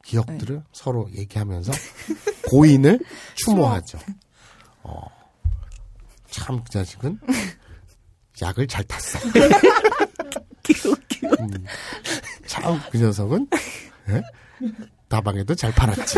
[0.04, 0.62] 기억들을 네.
[0.72, 1.72] 서로 얘기하면서
[2.50, 3.00] 고인을
[3.36, 3.98] 추모하죠.
[4.82, 5.02] 어,
[6.30, 7.18] 참 그 자식은
[8.40, 9.18] 약을 잘 탔어.
[11.40, 11.50] 음,
[12.46, 13.48] 참그 녀석은
[14.10, 14.22] 예?
[15.08, 16.16] 다방에도 잘 팔았지.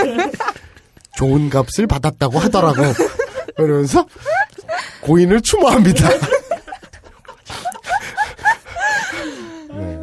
[1.16, 2.82] 좋은 값을 받았다고 하더라고.
[3.56, 4.06] 그러면서
[5.02, 6.08] 고인을 추모합니다.
[9.70, 9.98] 네.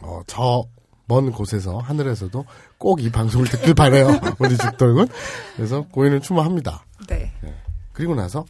[0.00, 0.64] 어, 저
[1.08, 2.44] 먼 곳에서 하늘에서도
[2.78, 4.08] 꼭 이 방송을 듣길 바래요.
[4.38, 5.08] 우리 죽돌군.
[5.56, 6.84] 그래서 고인을 추모합니다.
[7.08, 7.30] 네.
[7.92, 8.46] 그리고 나서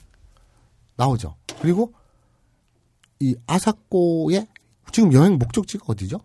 [0.97, 1.35] 나오죠.
[1.61, 1.93] 그리고
[3.23, 4.49] 이 아사코의
[4.91, 6.19] 지금 여행 목적지가 어디죠?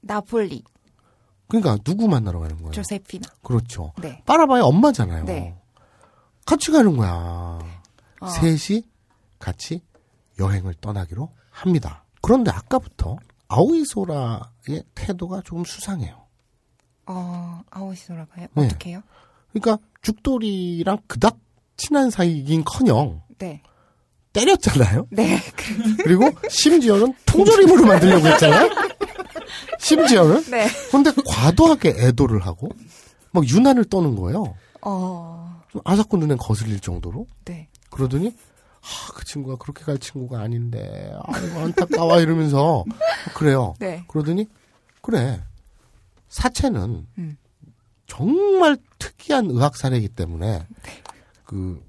[0.00, 0.64] 나폴리.
[1.46, 2.72] 그러니까 누구 만나러 가는 거예요?
[2.72, 3.28] 조세피나.
[3.42, 3.92] 그렇죠.
[4.00, 4.20] 네.
[4.26, 5.24] 빠라바의 엄마잖아요.
[5.24, 5.56] 네.
[6.46, 7.60] 같이 가는 거야.
[8.20, 8.26] 어.
[8.26, 8.82] 셋이
[9.38, 9.82] 같이
[10.40, 12.04] 여행을 떠나기로 합니다.
[12.20, 13.16] 그런데 아까부터
[13.46, 16.24] 아오이소라의 태도가 조금 수상해요.
[17.06, 17.62] 어,
[18.06, 18.48] 돌아봐요.
[18.54, 18.66] 네.
[18.66, 19.02] 어떻게요?
[19.52, 21.38] 그러니까 죽돌이랑 그닥
[21.76, 23.62] 친한 사이긴 커녕 네.
[24.34, 25.06] 때렸잖아요.
[25.10, 25.40] 네.
[26.02, 28.68] 그리고 심지어는 통조림으로 만들려고 했잖아요.
[29.78, 30.44] 심지어는.
[30.50, 30.68] 네.
[30.90, 32.68] 근데 과도하게 애도를 하고
[33.30, 34.54] 막 유난을 떠는 거예요.
[34.82, 37.26] 어, 좀 아사코 눈엔 거슬릴 정도로.
[37.46, 37.68] 네.
[37.90, 38.34] 그러더니
[38.82, 42.84] 아, 그 친구가 그렇게 갈 친구가 아닌데 아이고 안타까워 이러면서
[43.34, 43.74] 그래요.
[43.78, 44.04] 네.
[44.08, 44.46] 그러더니
[45.00, 45.42] 그래
[46.28, 47.36] 사체는 음.
[48.06, 50.66] 정말 특이한 의학 사례이기 때문에
[51.44, 51.82] 그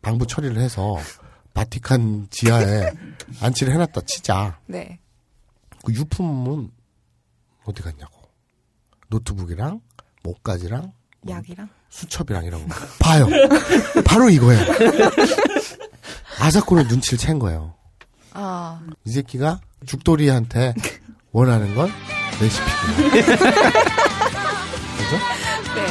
[0.00, 0.96] 방부 처리를 해서
[1.58, 2.92] 바티칸 지하에
[3.42, 4.60] 안치를 해놨다 치자.
[4.66, 5.00] 네.
[5.84, 6.70] 그 유품은
[7.64, 8.16] 어디 갔냐고.
[9.08, 9.80] 노트북이랑
[10.22, 10.92] 목까지랑
[11.28, 11.68] 약이랑?
[11.88, 12.76] 수첩이랑 이런 거.
[13.00, 13.26] 봐요.
[14.04, 14.64] 바로 이거예요.
[16.38, 17.74] 아사코는 눈치를 챈 거예요.
[18.34, 20.74] 아, 이 새끼가 죽돌이한테
[21.32, 21.90] 원하는 건
[22.40, 23.10] 레시피구나.
[24.96, 25.16] 그죠?
[25.74, 25.86] 네.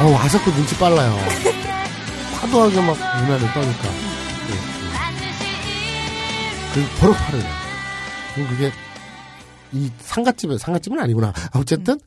[0.00, 1.14] 어, 아사코 눈치 빨라요.
[2.50, 3.90] 과도하게 막 유난을 떠니까.
[4.48, 4.54] 네.
[6.74, 7.52] 그 버럭 화를 내요.
[8.34, 8.72] 그럼 그게
[9.72, 11.32] 이 상갓집에 상갓집은 아니구나.
[11.54, 11.98] 어쨌든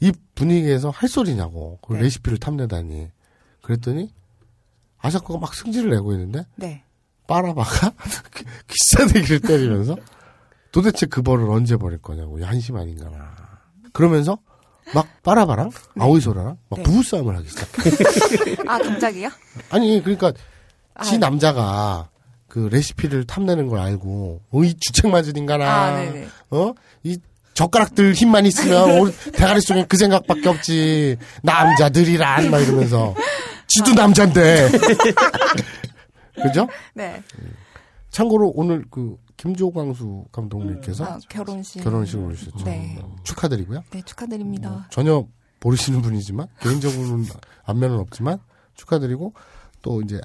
[0.00, 1.78] 이 분위기에서 할 소리냐고.
[1.82, 2.02] 그 네.
[2.02, 3.10] 레시피를 탐내다니.
[3.62, 4.12] 그랬더니
[4.98, 6.84] 아사코가 막 승질을 내고 있는데 네.
[7.26, 7.92] 빠라바가
[8.68, 9.96] 기사대기를 때리면서
[10.70, 12.42] 도대체 그 벌을 언제 버릴 거냐고.
[12.44, 13.34] 한심 아닌가나.
[13.92, 14.38] 그러면서
[14.94, 16.82] 막 빠라바랑 아오이소라랑 막 네.
[16.82, 18.56] 부부싸움을 하기 시작해.
[18.66, 19.30] 아, 갑자기요?
[19.70, 20.32] 아니, 그러니까
[21.02, 21.18] 지 아.
[21.18, 22.08] 남자가
[22.48, 25.66] 그 레시피를 탐내는 걸 알고, 어, 이 주책 맞은 인간아.
[25.66, 26.12] 아.
[26.50, 26.72] 어?
[27.04, 27.18] 이
[27.54, 31.16] 젓가락들 힘만 있으면 우리 대가리 속에 그 생각밖에 없지.
[31.42, 33.14] 남자들이란 막 이러면서
[33.66, 34.70] 지도 남잔데.
[36.40, 36.68] 그죠?
[36.94, 37.20] 네.
[38.10, 41.82] 참고로 오늘 그 김조광수 감독님께서 아, 결혼식.
[41.82, 42.64] 결혼식을 오셨죠.
[42.64, 42.98] 네.
[43.24, 43.84] 축하드리고요.
[43.90, 44.88] 네, 축하드립니다.
[44.90, 45.26] 전혀
[45.60, 47.24] 모르시는 분이지만 개인적으로는
[47.64, 48.38] 안면은 없지만
[48.74, 49.34] 축하드리고
[49.82, 50.20] 또 이제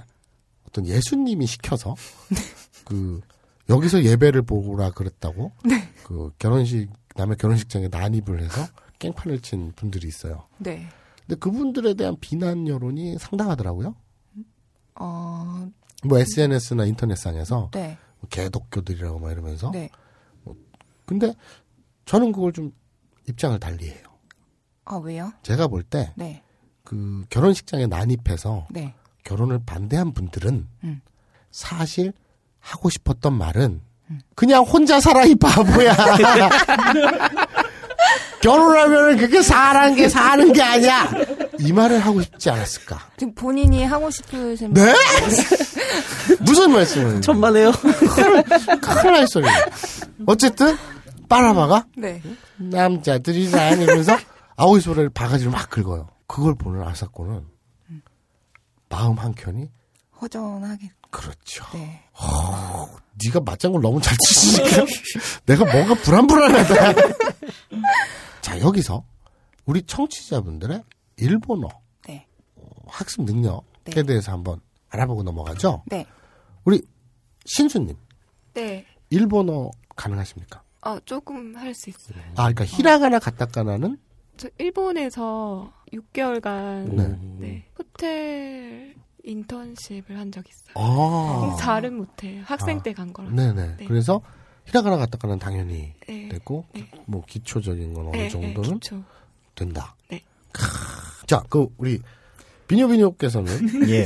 [0.67, 1.95] 어떤 예수님이 시켜서
[2.85, 3.21] 그
[3.69, 5.51] 여기서 예배를 보라 그랬다고
[6.03, 8.65] 그 결혼식 남의 결혼식장에 난입을 해서
[8.99, 10.47] 깽판을 친 분들이 있어요.
[10.57, 10.87] 네.
[11.25, 13.95] 근데 그분들에 대한 비난 여론이 상당하더라고요.
[14.95, 15.69] 어,
[16.05, 17.97] 뭐 SNS나 인터넷상에서 네.
[18.19, 19.89] 뭐 개독교들이라고 막 이러면서 네.
[21.05, 21.33] 근데
[22.05, 22.71] 저는 그걸 좀
[23.27, 24.03] 입장을 달리해요.
[24.85, 25.31] 아, 왜요?
[25.43, 26.43] 제가 볼 때그 네.
[27.29, 28.93] 결혼식장에 난입해서 네.
[29.23, 31.01] 결혼을 반대한 분들은 음.
[31.51, 32.13] 사실
[32.59, 33.81] 하고 싶었던 말은
[34.35, 35.95] 그냥 혼자 살아 이 바보야.
[38.41, 41.09] 결혼하면 그게 사는 게 사는 게 아니야.
[41.63, 42.99] 이 말을 하고 싶지 않았을까?
[43.17, 44.93] 지금 본인이 하고 싶으신 네?
[46.41, 47.21] 무슨 말씀을?
[47.21, 47.71] 천만에요.
[48.81, 49.47] 큰일 날 소리.
[50.25, 50.77] 어쨌든
[51.29, 52.21] 빠라바가 네.
[52.57, 54.17] 남자들이란 이러면서
[54.55, 56.09] 아우이 소리를 바가지로 막 긁어요.
[56.27, 57.45] 그걸 보는 아사코는
[58.89, 59.69] 마음 한 켠이
[60.21, 60.91] 허전하게.
[61.09, 61.65] 그렇죠.
[61.73, 62.01] 네.
[62.19, 62.87] 어,
[63.23, 64.85] 네가 맞장구를 너무 잘 치시니까
[65.45, 66.93] 내가 뭔가 불안불안하다.
[68.41, 69.03] 자 여기서
[69.65, 70.83] 우리 청취자분들의
[71.17, 71.67] 일본어
[72.07, 72.27] 네.
[72.55, 74.03] 어, 학습 능력에 네.
[74.03, 74.59] 대해서 한번
[74.89, 75.83] 알아보고 넘어가죠.
[75.87, 76.05] 네.
[76.65, 76.81] 우리
[77.45, 77.95] 신수님
[78.53, 78.85] 네.
[79.09, 80.63] 일본어 가능하십니까?
[80.85, 82.21] 어, 조금 할 수 있어요.
[82.35, 83.97] 아 그러니까 히라가나 가타카나는
[84.37, 87.17] 저 일본에서 6개월간 네.
[87.39, 87.65] 네.
[87.77, 90.73] 호텔 인턴십을 한 적 있어요.
[90.75, 91.55] 아.
[91.59, 92.43] 잘은 못해요.
[92.45, 92.83] 학생 아.
[92.83, 93.29] 때간 거라.
[93.29, 93.77] 네네.
[93.77, 93.85] 네.
[93.85, 94.21] 그래서
[94.65, 96.27] 히라가나 가타카는 당연히 네.
[96.29, 96.65] 됐고
[97.05, 99.03] 뭐 기초적인 건 어느 네, 네, 정도는 기초.
[99.55, 99.95] 된다.
[100.09, 100.21] 네.
[100.53, 101.99] 크, 자, 그 우리
[102.67, 103.51] 비뇨비뇨께서는
[103.89, 104.05] 예.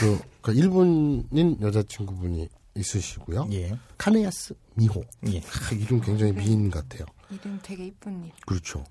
[0.00, 3.48] 그, 그 일본인 여자친구분이 있으시고요.
[3.52, 3.78] 예.
[3.98, 5.02] 카네야스 미호.
[5.26, 5.40] 예.
[5.40, 7.04] 아, 이름 굉장히 미인 같아요.
[7.30, 8.32] 이름 되게 이쁜 일.
[8.46, 8.84] 그렇죠.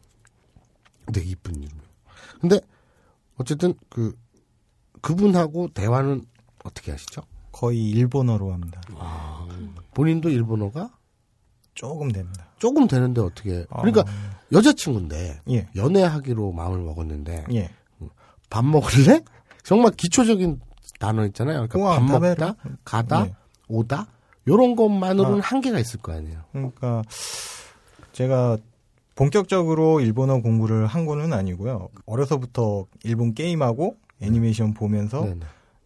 [1.12, 1.88] 되게 이쁜 이름이에요.
[2.42, 2.60] 근데
[3.38, 4.16] 어쨌든 그
[5.02, 6.26] 그분하고 대화는
[6.64, 7.22] 어떻게 하시죠?
[7.52, 8.82] 거의 일본어로 합니다.
[9.94, 10.97] 본인도 일본어가
[11.78, 12.48] 조금 됩니다.
[12.58, 13.66] 조금 되는데 어떻게?
[13.70, 14.04] 그러니까
[14.52, 15.68] 여자친구인데 예.
[15.76, 17.70] 연애하기로 마음을 먹었는데 예.
[18.50, 19.22] 밥 먹을래?
[19.64, 20.60] 정말 기초적인
[21.00, 21.68] 단어 있잖아요.
[21.68, 22.22] 그러니까 우와, 밥.
[22.22, 23.36] 먹다, 가다, 예.
[23.68, 24.08] 오다
[24.48, 25.42] 요런 것만으로는 아.
[25.44, 26.40] 한계가 있을 거 아니에요.
[26.52, 27.04] 그러니까
[28.12, 28.58] 제가
[29.14, 31.90] 본격적으로 일본어 공부를 한 거는 아니고요.
[32.08, 35.42] 어려서부터 일본 게임하고 애니메이션 보면서 네네.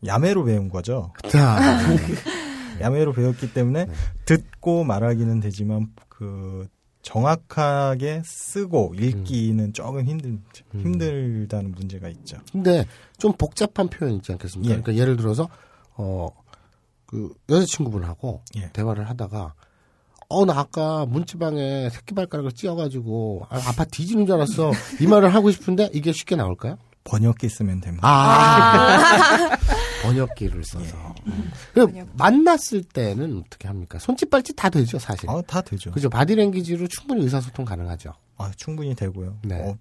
[0.06, 1.12] 야매로 배운 거죠.
[1.28, 1.60] 자,
[2.80, 3.94] 야매로 배웠기 때문에 네.
[4.26, 6.68] 듣 고 말하기는 되지만 그
[7.02, 10.38] 정확하게 쓰고 읽기는 조금 힘들
[10.72, 12.38] 힘들다는 문제가 있죠.
[12.52, 12.86] 근데
[13.18, 14.72] 좀 복잡한 표현 있지 않겠습니까?
[14.76, 14.80] 예.
[14.80, 15.50] 그러니까 예를 들어서
[15.96, 18.70] 어그 여자친구분하고 예.
[18.72, 19.54] 대화를 하다가
[20.30, 25.52] 어 나 아까 문지방에 새끼 발가락을 찧어가지고 아, 아파 뒤지는 줄 알았어 이 말을 하고
[25.52, 26.78] 싶은데 이게 쉽게 나올까요?
[27.04, 28.08] 번역기 쓰면 됩니다.
[28.08, 29.58] 아
[30.02, 31.32] 번역기를 써서 예.
[31.74, 34.00] 그럼 만났을 때는 어떻게 합니까?
[34.00, 35.30] 손짓 발짓 다 되죠 사실.
[35.30, 35.92] 아, 다 되죠.
[35.92, 38.14] 그죠 body language로 충분히 의사소통 가능하죠.
[38.38, 39.38] 아, 충분히 되고요.
[39.44, 39.62] 네.
[39.62, 39.78] 어,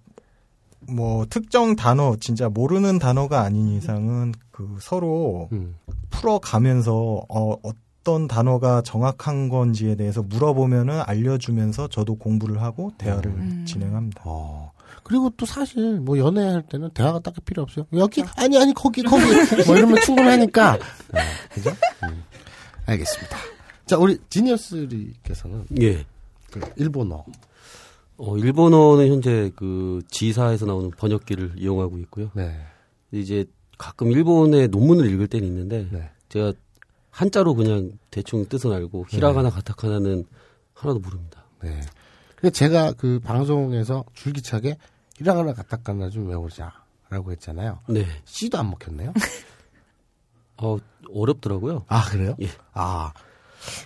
[0.89, 5.75] 뭐 특정 단어 진짜 모르는 단어가 아닌 이상은 그 서로 음.
[6.09, 13.65] 풀어가면서 어, 어떤 단어가 정확한 건지에 대해서 물어보면은 알려주면서 저도 공부를 하고 대화를 음.
[13.67, 14.23] 진행합니다.
[14.25, 14.71] 어.
[15.03, 17.85] 그리고 또 사실 뭐 연애할 때는 대화가 딱히 필요 없어요.
[17.93, 19.23] 여기 아니 아니 거기 거기
[19.65, 20.77] 뭐 이러면 충분하니까.
[21.13, 21.19] 네,
[21.53, 21.71] 그죠?
[22.03, 22.23] 음.
[22.85, 23.37] 알겠습니다.
[23.85, 26.05] 자 우리 지니어스리께서는 예.
[26.51, 27.25] 그 일본어
[28.17, 32.29] 어, 일본어는 현재 그 지사에서 나오는 번역기를 이용하고 있고요.
[32.35, 32.55] 네.
[33.11, 33.45] 이제
[33.77, 36.09] 가끔 일본의 논문을 읽을 때는 있는데 네.
[36.29, 36.53] 제가
[37.09, 40.25] 한자로 그냥 대충 뜻은 알고 히라가나 가타카나는
[40.73, 41.43] 하나도 모릅니다.
[41.63, 41.81] 네.
[42.41, 44.77] 근데 제가 그 방송에서 줄기차게
[45.17, 47.79] 히라가나 가타카나 좀 외우자라고 했잖아요.
[47.87, 48.05] 네.
[48.25, 49.13] C도 안 먹혔네요.
[50.57, 50.77] 어,
[51.13, 51.85] 어렵더라고요.
[51.87, 52.35] 아 그래요?
[52.41, 52.49] 예.
[52.73, 53.13] 아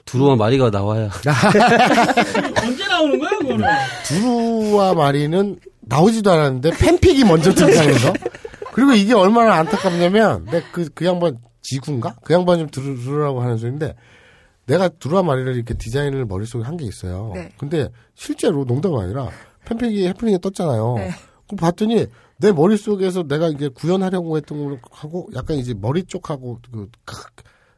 [0.05, 1.09] 두루와 마리가 나와야
[2.63, 3.67] 언제 나오는 거야, 그거는?
[4.05, 8.13] 두루와 마리는 나오지도 않았는데 팬픽이 먼저 등장해서
[8.73, 12.15] 그리고 이게 얼마나 안타깝냐면 내가 그, 그 양반 지구인가?
[12.23, 13.95] 그 양반 좀 들으, 들으라고 하는 소리인데
[14.67, 17.31] 내가 두루와 마리를 이렇게 디자인을 머릿속에 한 게 있어요.
[17.35, 17.51] 네.
[17.57, 19.29] 근데 실제로 농담이 아니라
[19.65, 20.95] 팬픽이 해프닝에 떴잖아요.
[20.97, 21.11] 네.
[21.47, 22.07] 그럼 봤더니
[22.37, 27.15] 내 머릿속에서 내가 이제 구현하려고 했던 거하고 약간 이제 머리 쪽하고 그, 크-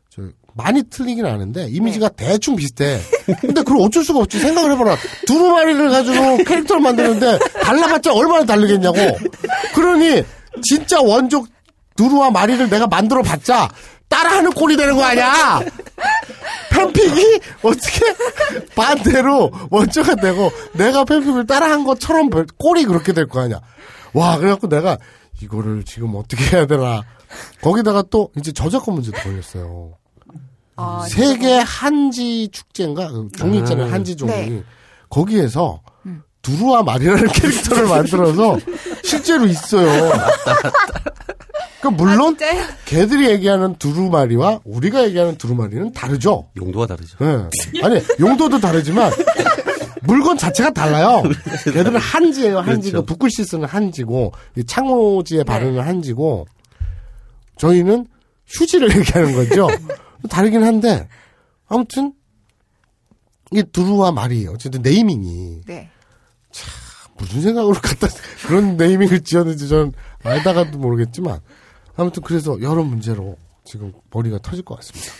[0.09, 0.21] 저
[0.55, 2.99] 많이 틀리긴 하는데 이미지가 대충 비슷해.
[3.41, 4.39] 근데 그걸 어쩔 수가 없지.
[4.39, 4.95] 생각을 해봐라.
[5.27, 8.97] 두루마리를 가지고 캐릭터를 만드는데 달라봤자 얼마나 다르겠냐고.
[9.75, 10.23] 그러니
[10.63, 11.47] 진짜 원족
[11.95, 13.69] 두루와 마리를 내가 만들어 봤자
[14.07, 15.59] 따라하는 꼴이 되는 거 아니야.
[16.69, 17.99] 팬픽이 어떻게
[18.75, 23.59] 반대로 원조가 되고 내가 팬픽을 따라한 것처럼 별- 꼴이 그렇게 될 거 아니야.
[24.13, 24.97] 와 그래갖고 내가
[25.41, 27.03] 이거를 지금 어떻게 해야 되나.
[27.61, 29.93] 거기다가 또 이제 저작권 문제도 걸렸어요.
[30.77, 33.91] 아, 세계 한지 축제인가 그 종이 있잖아요 아.
[33.91, 34.63] 한지 종이 네.
[35.09, 35.81] 거기에서
[36.43, 38.57] 두루와 말이라는 캐릭터를 만들어서
[39.03, 40.11] 실제로 있어요.
[41.79, 42.37] 그러니까 물론
[42.85, 46.49] 걔들이 얘기하는 두루마리와 우리가 얘기하는 두루마리는 다르죠.
[46.57, 47.17] 용도가 다르죠.
[47.21, 47.81] 예.
[47.83, 49.11] 아니 용도도 다르지만
[50.01, 51.23] 물건 자체가 달라요.
[51.65, 52.59] 걔들은 한지예요.
[52.59, 53.05] 한지가 그렇죠.
[53.05, 56.47] 북글씨 쓰는 한지고 이 창호지에 바르는 한지고
[57.57, 58.07] 저희는
[58.47, 59.67] 휴지를 얘기하는 거죠.
[60.29, 61.07] 다르긴 한데
[61.67, 62.13] 아무튼
[63.51, 65.89] 이게 두루와 말이 어쨌든 네이밍이 네.
[67.17, 68.07] 무슨 생각으로 갖다
[68.45, 71.39] 그런 네이밍을 지었는지 저는 알다가도 모르겠지만
[71.97, 73.35] 아무튼 그래서 여러 문제로
[73.65, 75.11] 지금 머리가 터질 것 같습니다.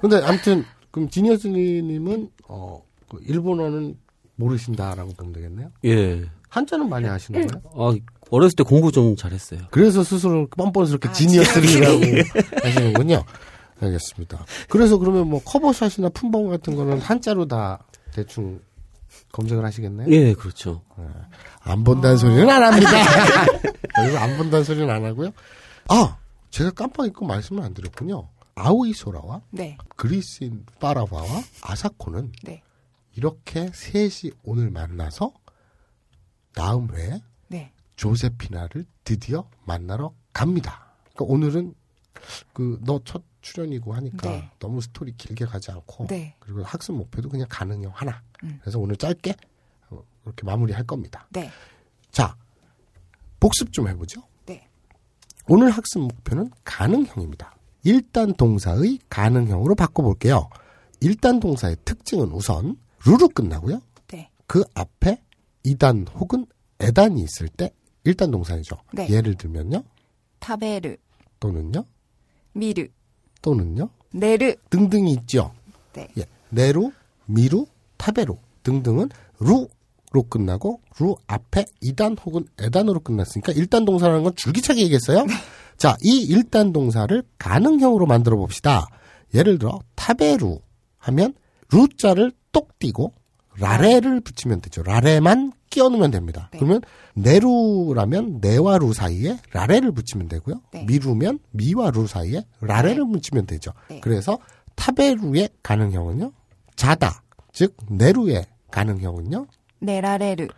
[0.00, 3.96] 근데 아무튼 그럼 지니어스님은 어 그 일본어는
[4.36, 5.70] 모르신다라고 보면 되겠네요.
[5.84, 6.22] 예.
[6.48, 7.62] 한자는 많이 아시는 거예요?
[7.74, 7.92] 아,
[8.30, 9.62] 어렸을 때 공부 좀 잘했어요.
[9.72, 12.00] 그래서 스스로 뻔뻔스럽게 지니어스라고
[12.62, 13.24] 하시는군요.
[13.80, 14.44] 알겠습니다.
[14.68, 17.84] 그래서 그러면 뭐 커버샷이나 품번 같은 거는 한자로 다
[18.14, 18.60] 대충
[19.32, 20.08] 검색을 하시겠네요.
[20.10, 20.82] 예, 그렇죠.
[21.62, 22.90] 안 본다는 소리는 안 합니다.
[23.96, 25.30] 그래서 안 본다는 소리는 안 하고요.
[25.90, 26.18] 아,
[26.50, 28.28] 제가 깜빡 잊고 말씀을 안 드렸군요.
[28.54, 29.76] 아오이 소라와 네.
[29.96, 31.24] 그리스인 파라바와
[31.62, 32.62] 아사코는 네.
[33.14, 35.32] 이렇게 셋이 오늘 만나서
[36.54, 37.72] 다음 회에 네.
[37.96, 40.92] 조세피나를 드디어 만나러 갑니다.
[41.14, 41.74] 그러니까 오늘은
[42.52, 44.50] 그 너 첫 출연이고 하니까 네.
[44.58, 46.36] 너무 스토리 길게 가지 않고 네.
[46.38, 48.22] 그리고 학습 목표도 그냥 가능형 하나.
[48.42, 48.58] 음.
[48.60, 49.34] 그래서 오늘 짧게
[49.88, 51.26] 어, 이렇게 마무리할 겁니다.
[51.30, 51.50] 네.
[52.10, 52.36] 자,
[53.40, 54.22] 복습 좀 해보죠.
[55.50, 55.54] 네.
[55.54, 57.56] 오늘 학습 목표는 가능형입니다.
[57.82, 60.48] 일단 동사의 가능형으로 바꿔볼게요.
[61.00, 63.80] 일단 동사의 특징은 우선 る로 끝나고요.
[64.08, 64.30] 네.
[64.46, 65.20] 그 앞에
[65.64, 66.46] い단 혹은
[66.78, 67.72] え단이 있을 때
[68.04, 68.76] 일단 동사이죠.
[68.92, 69.08] 네.
[69.10, 69.82] 예를 들면요.
[70.38, 70.96] 食べる,
[71.40, 71.84] 또는요.
[72.52, 72.86] 미르,
[73.42, 73.90] 또는요.
[74.12, 74.54] 寝る.
[74.70, 75.52] 등등이 있죠.
[75.92, 76.08] 네.
[76.16, 76.24] 예.
[76.50, 76.92] 寝る,
[77.26, 79.68] 見る, 食べる 등등은 る
[80.12, 85.24] 로 끝나고 る 앞에 い단 혹은 え단으로 끝났으니까 일단 동사라는 건 줄기차게 얘기했어요.
[85.78, 88.86] 자, 이 일단 동사를 가능형으로 만들어 봅시다.
[89.34, 90.60] 예를 들어 타베루
[90.98, 91.34] 하면
[91.72, 93.14] 루자를 똑 띄고
[93.58, 94.82] 라레를 붙이면 되죠.
[94.82, 96.48] 라레만 끼워 넣으면 됩니다.
[96.52, 96.80] 그러면
[97.14, 100.60] 네루라면 네와 루 사이에 라레를 붙이면 되고요.
[100.86, 103.72] 미루면 미와 루 사이에 라레를 붙이면 되죠.
[104.00, 104.38] 그래서
[104.74, 106.32] 타베루의 가능형은요.
[106.74, 107.22] 자다.
[107.52, 109.46] 즉 네루의 가능형은요.
[109.80, 110.48] 네라레르,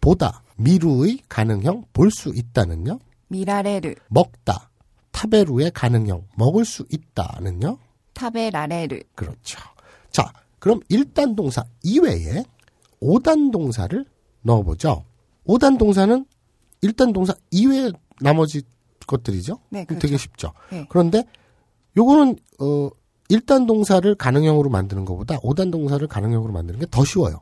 [0.00, 0.42] 보다.
[0.56, 2.98] 미루의 가능형 볼 수 있다는요.
[3.28, 4.70] 미라레르, 먹다.
[5.12, 7.78] 타베루의 가능형 먹을 수 있다는요.
[8.14, 9.00] 타베라레르.
[9.14, 9.58] 그렇죠.
[10.10, 12.44] 자, 그럼 일단 동사 이외에
[13.00, 14.04] 오단 동사를
[14.42, 15.04] 넣어보죠.
[15.44, 16.24] 오단 동사는
[16.82, 18.62] 일단 동사 이외의 나머지
[19.06, 19.58] 것들이죠.
[19.70, 20.06] 네, 그렇죠.
[20.06, 20.52] 되게 쉽죠.
[20.70, 20.86] 네.
[20.88, 21.24] 그런데
[21.96, 22.88] 요거는 어
[23.28, 27.40] 일단 동사를 가능형으로 만드는 것보다 오단 동사를 가능형으로 만드는 게 더 쉬워요.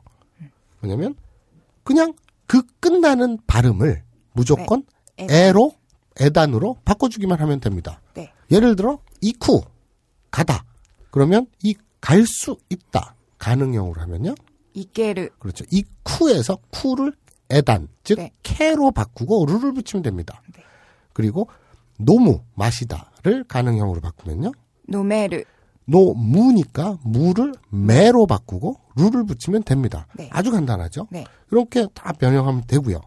[0.81, 1.15] 왜냐면
[1.83, 2.13] 그냥
[2.47, 4.03] 그 끝나는 발음을
[4.33, 4.83] 무조건
[5.17, 5.27] 네.
[5.29, 5.73] 에로
[6.19, 8.01] 에단으로 바꿔주기만 하면 됩니다.
[8.13, 8.31] 네.
[8.51, 9.61] 예를 들어 이쿠
[10.31, 10.65] 가다.
[11.11, 13.15] 그러면 이 갈 수 있다.
[13.37, 14.33] 가능형으로 하면요.
[14.73, 15.63] 이케르, 그렇죠.
[15.69, 17.13] 이 쿠에서 쿠를
[17.51, 18.31] 에단 즉 네.
[18.41, 20.41] 캐로 바꾸고 루를 붙이면 됩니다.
[21.13, 21.47] 그리고
[21.99, 24.51] 노무 마시다를 가능형으로 바꾸면요.
[24.87, 25.43] 노메르,
[25.91, 30.29] 노무니까 무를 매로 바꾸고 루를 붙이면 됩니다 네.
[30.31, 31.25] 아주 간단하죠 네.
[31.51, 33.01] 이렇게 다 변형하면 되고요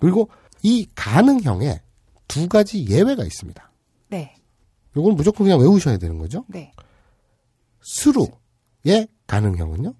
[0.00, 0.28] 그리고
[0.62, 1.80] 이 가능형에
[2.28, 3.70] 두 가지 예외가 있습니다
[4.08, 4.34] 네.
[4.96, 6.72] 요건 무조건 그냥 외우셔야 되는 거죠 네.
[7.82, 9.94] 스루의 가능형은요?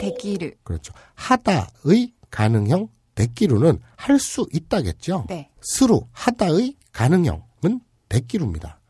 [0.00, 0.92] 데키르, 그렇죠.
[1.14, 5.26] 하다의 가능형 데끼루는 할 수 있다겠죠.
[5.28, 5.50] 네.
[5.60, 8.80] 스루 하다의 가능형은 데끼루입니다.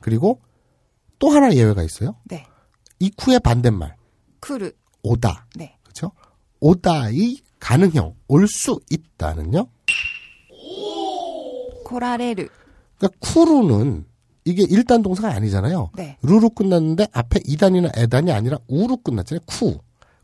[0.00, 0.40] 그리고
[1.20, 2.16] 또 하나 예외가 있어요.
[2.24, 2.44] 네.
[2.98, 3.94] 이쿠의 반대말
[4.40, 4.72] 쿠르,
[5.04, 5.46] 오다.
[5.54, 5.76] 네.
[5.84, 6.10] 그렇죠?
[6.58, 9.66] 오다의 가능형 올 수 있다는요.
[11.84, 12.48] 코라레르,
[12.98, 14.06] 그러니까 쿠루는
[14.44, 15.90] 이게 일단 동사가 아니잖아요.
[15.96, 16.16] 네.
[16.22, 19.40] 루로 끝났는데 앞에 이단이나 에단이 아니라 우로 끝났잖아요.
[19.46, 19.78] 쿠,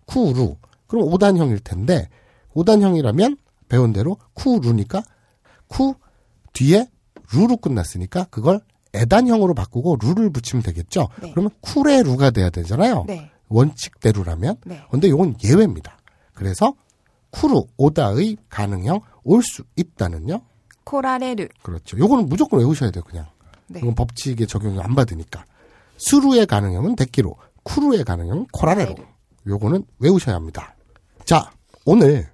[0.07, 0.57] 쿠루.
[0.87, 2.09] 그럼 오단형일 텐데
[2.55, 3.37] 오단형이라면
[3.69, 5.03] 배운 대로 쿠루니까
[5.69, 5.95] 쿠
[6.53, 6.89] 뒤에
[7.33, 8.61] 루로 끝났으니까 그걸
[8.97, 11.09] 에단형으로 바꾸고 루를 붙이면 되겠죠.
[11.23, 11.31] 네.
[11.33, 13.05] 그러면 쿨의 루가 돼야 되잖아요.
[13.07, 13.31] 네.
[13.49, 14.57] 원칙대로라면.
[14.65, 14.83] 네.
[14.91, 15.99] 근데 이건 예외입니다.
[16.35, 16.75] 그래서
[17.31, 20.41] 쿠루 오다의 가능형 올 수 있다는요.
[20.85, 21.49] 코라레르.
[21.63, 21.99] 그렇죠.
[21.99, 23.27] 요거는 무조건 외우셔야 돼요, 그냥.
[23.69, 23.81] 네.
[23.81, 25.45] 이건 법칙에 적용을 안 받으니까.
[25.97, 28.95] 수루의 가능형은 데키로, 쿠루의 가능형은 코라레로.
[29.47, 30.75] 요거는 외우셔야 합니다.
[31.25, 31.51] 자,
[31.85, 32.29] 오늘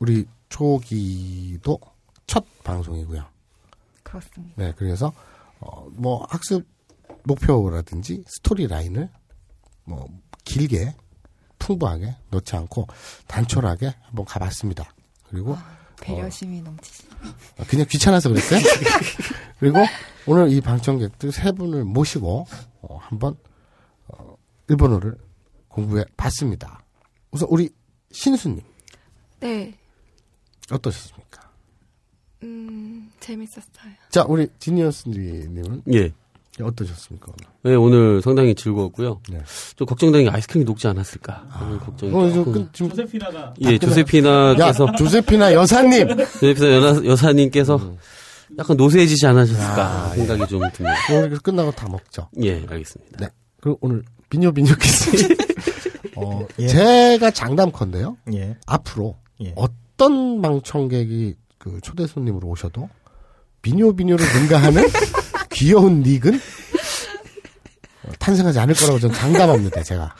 [0.00, 1.78] 우리 초기도
[2.26, 3.24] 첫 방송이고요.
[4.02, 4.54] 그렇습니다.
[4.56, 5.12] 네, 그래서
[5.60, 6.66] 어, 뭐 학습
[7.24, 9.10] 목표라든지 스토리 라인을
[9.84, 10.06] 뭐
[10.44, 10.94] 길게
[11.58, 12.86] 풍부하게 넣지 않고
[13.26, 14.94] 단촐하게 한번 가봤습니다.
[15.28, 15.56] 그리고
[16.00, 17.04] 배려심이 넘치시.
[17.58, 18.60] 아, 그냥 귀찮아서 그랬어요.
[19.58, 19.78] 그리고
[20.26, 22.46] 오늘 이 방청객들 세 분을 모시고
[22.82, 23.36] 어, 한번
[24.06, 24.36] 어,
[24.68, 25.16] 일본어를
[25.68, 26.84] 공부해 봤습니다.
[27.30, 27.68] 우선 우리
[28.12, 28.62] 신수님
[29.40, 29.74] 네.
[30.70, 31.47] 어떠셨습니까?
[32.42, 33.92] 음, 재밌었어요.
[34.10, 36.12] 자, 우리 지니어스님은 예.
[36.60, 37.32] 어떠셨습니까?
[37.62, 39.20] 네, 오늘 상당히 즐거웠고요.
[39.30, 39.40] 네.
[39.76, 42.52] 좀 걱정되는 게 아이스크림이 녹지 않았을까 하는 걱정이 어, 조금.
[42.52, 46.08] 그, 지금 조세피나가 예, 조세피나께서 야, 조세피나 여사님
[46.40, 47.94] 조세피나 여사, 여사님께서
[48.58, 50.96] 약간 노쇠해지지 않으셨을까 생각이 좀 듭니다.
[51.12, 52.28] 오늘 끝나고 다 먹죠.
[52.42, 53.18] 예, 알겠습니다.
[53.20, 53.28] 네.
[53.60, 55.36] 그리고 오늘 비뇨 비뇨 키스.
[56.16, 56.66] 어, 예.
[56.66, 58.16] 제가 장담컨대요.
[58.34, 58.56] 예.
[58.66, 59.52] 앞으로 예.
[59.54, 62.88] 어떤 방청객이 그 초대 손님으로 오셔도
[63.62, 64.84] 비뇨 비뇨를 능가하는
[65.50, 66.34] 귀여운 닉은
[68.04, 69.82] 어, 탄생하지 않을 거라고 저는 장담합니다.
[69.82, 70.14] 제가.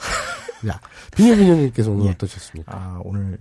[0.69, 0.81] 야,
[1.17, 2.11] 비뇨 비뇨님께서 오늘 예.
[2.11, 2.73] 어떠셨습니까?
[2.77, 3.39] 아, 오늘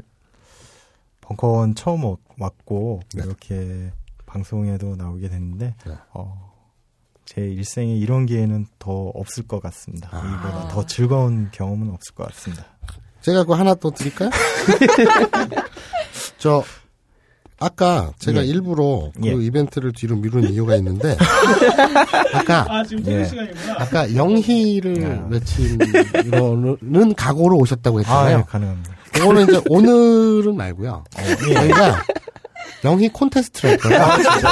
[1.22, 3.24] 벙커원 처음 왔- 왔고 네.
[3.26, 3.92] 이렇게
[4.26, 5.94] 방송에도 나오게 됐는데 네.
[6.14, 6.54] 어,
[7.26, 10.10] 제 일생에 이런 기회는 더 없을 것 같습니다.
[10.12, 10.20] 아.
[10.20, 12.66] 이보다 더 즐거운 경험은 없을 것 같습니다.
[13.22, 14.30] 제가 그거 하나 또 드릴까요?
[16.38, 16.64] 저
[17.60, 18.46] 아까 제가 예.
[18.46, 19.32] 일부러 그 예.
[19.46, 21.18] 이벤트를 뒤로 미룬 이유가 있는데
[22.34, 23.28] 아까 아 지금 예.
[23.78, 25.28] 아까 영희를 야.
[25.30, 28.38] 외치는 각오로 오셨다고 아, 했잖아요.
[28.40, 28.92] 예, 가능합니다.
[29.12, 31.04] 그거는 이제 오늘은 말고요.
[31.20, 31.54] 예.
[31.54, 32.04] 저희가
[32.84, 34.02] 영희 콘테스트를 할 거예요.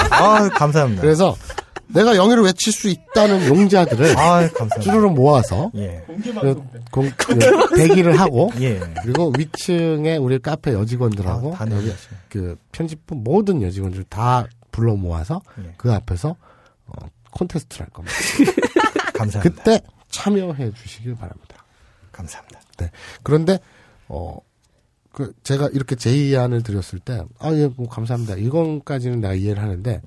[0.10, 1.02] 아, 감사합니다.
[1.04, 1.36] 그래서
[1.88, 4.82] 내가 영희를 외칠 수 있다는 용자들을 아, 감사합니다.
[4.82, 6.04] 주르륵 모아서 예.
[6.08, 6.56] 공개 그.
[6.92, 8.80] 공- 그 대기를 하고 예.
[9.04, 11.92] 그리고 위층에 우리 카페 여직원들하고 아, 다 여기.
[12.30, 15.74] 그 편집부 모든 여직원들 다 불러 모아서 예.
[15.78, 16.36] 그 앞에서
[16.88, 16.94] 어,
[17.32, 18.16] 콘테스트를 할 겁니다.
[19.14, 19.42] 감사합니다.
[19.64, 21.64] 그때 참여해 주시길 바랍니다.
[22.12, 22.60] 감사합니다.
[22.78, 22.92] 네.
[23.24, 23.60] 그런데
[24.08, 24.38] 어.
[25.12, 28.36] 그 제가 이렇게 제의안을 드렸을 때 아 예 뭐 감사합니다.
[28.36, 30.02] 이건까지는 내가 이해를 하는데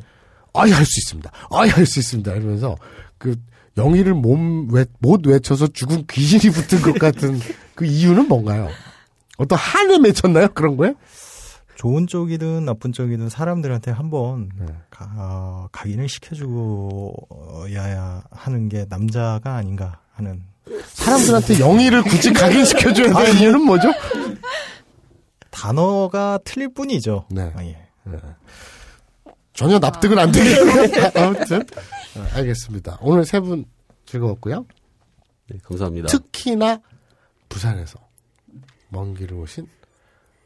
[0.60, 1.30] 아예 할수 있습니다.
[1.50, 2.32] 아예 할수 있습니다.
[2.34, 2.76] 이러면서
[3.18, 3.36] 그
[3.76, 7.38] 영희를 몸 외, 못 외쳐서 죽은 귀신이 붙은 것 같은
[7.74, 8.68] 그 이유는 뭔가요?
[9.36, 10.48] 어떤 한에 맺혔나요?
[10.54, 10.94] 그런 거에?
[11.76, 14.66] 좋은 쪽이든 나쁜 쪽이든 사람들한테 한번 네.
[14.90, 20.42] 가, 어, 각인을 시켜주고야 하는 게 남자가 아닌가 하는
[20.94, 23.92] 사람들한테 영희를 굳이 각인시켜줘야 뭐- 이유는 뭐죠?
[25.50, 27.26] 단어가 틀릴 뿐이죠.
[27.30, 27.52] 네.
[27.54, 27.76] 아, 예.
[29.58, 30.82] 전혀 납득은 안 되겠고요.
[31.20, 32.98] 아무튼 어, 알겠습니다.
[33.00, 33.64] 오늘 세 분
[34.06, 34.64] 즐거웠고요.
[35.50, 36.06] 네, 감사합니다.
[36.08, 36.80] 특히나
[37.48, 37.98] 부산에서
[38.88, 39.66] 먼 길을 오신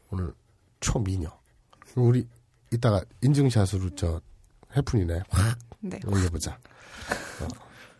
[0.09, 0.33] 오늘
[0.79, 1.29] 초미녀
[1.95, 2.27] 우리
[2.71, 4.19] 이따가 인증샷으로 저
[4.75, 5.99] 해프닝에 확 네.
[6.07, 6.57] 올려보자.
[7.41, 7.47] 어,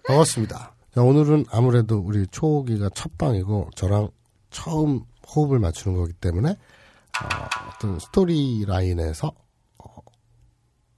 [0.08, 0.74] 반갑습니다.
[0.96, 4.10] 자, 오늘은 아무래도 우리 초기가 첫 방이고 저랑
[4.50, 7.28] 처음 호흡을 맞추는 거기 때문에 어,
[7.70, 9.43] 어떤 스토리 라인에서 어,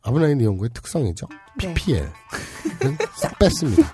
[0.04, 1.26] 아브라인 연구의 특성이죠.
[1.58, 1.74] 네.
[1.74, 2.10] PPL은
[3.14, 3.92] 싹 뺐습니다.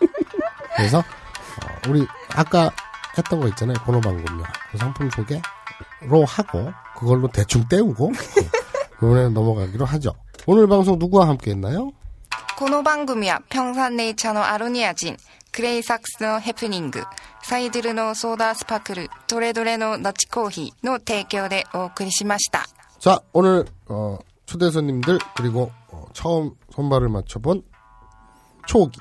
[0.76, 2.70] 그래서 어, 우리 아까
[3.16, 3.76] 했던 거 있잖아요.
[3.84, 4.44] 번호방금요.
[4.70, 8.12] 그 상품 소개로 하고 그걸로 대충 때우고
[8.98, 10.14] 그번에 넘어가기로 하죠.
[10.46, 11.92] 오늘 방송 누구와 함께 했나요?
[12.58, 15.18] この番組は、ピョンサンネイチャーのアロニア人、
[15.52, 17.02] クレイサックスのヘプニング、
[17.42, 22.66] サイドルのソーダスパクル、トレドレのナチコーヒーの提供でお送りしました。
[22.98, 25.79] 자, 오늘 어, 초대 손님들 그리고 어,
[26.13, 27.63] 처음 손발을 맞춰본
[28.67, 28.99] 초기.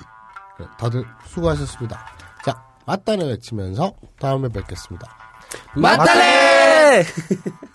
[0.59, 2.05] 네, 다들 수고하셨습니다.
[2.43, 5.07] 자, またね 외치면서 다음에 뵙겠습니다.
[5.75, 7.03] またね!
[7.03, 7.03] またね!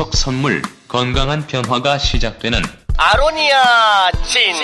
[0.00, 2.58] 추석 선물 건강한 변화가 시작되는
[2.96, 4.54] 아로니아 진.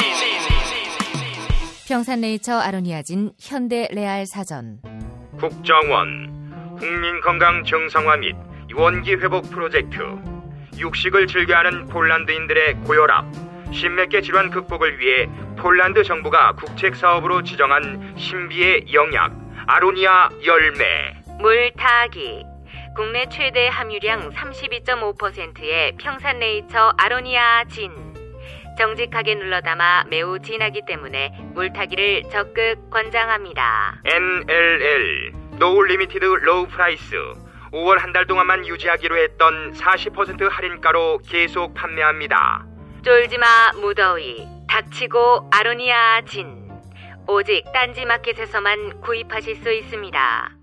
[1.86, 4.78] 평산네이처 아로니아 진 현대 레알 사전.
[5.38, 8.34] 국정원 국민 건강 정상화 및
[8.74, 9.98] 원기 회복 프로젝트
[10.78, 13.26] 육식을 즐겨하는 폴란드인들의 고혈압
[13.74, 15.28] 신맥계 질환 극복을 위해
[15.58, 19.32] 폴란드 정부가 국책 사업으로 지정한 신비의 영약
[19.66, 20.84] 아로니아 열매.
[21.40, 22.55] 물타기
[22.96, 27.92] 국내 최대 함유량 32.5%의 평산네이처 아로니아 진
[28.78, 34.00] 정직하게 눌러 담아 매우 진하기 때문에 물타기를 적극 권장합니다.
[34.04, 37.16] NLL No Limited Low Price
[37.72, 42.64] 5월 한 달 동안만 유지하기로 했던 40% 할인가로 계속 판매합니다.
[43.02, 46.66] 쫄지마 무더위 닥치고 아로니아 진
[47.28, 50.55] 오직 딴지마켓에서만 구입하실 수 있습니다.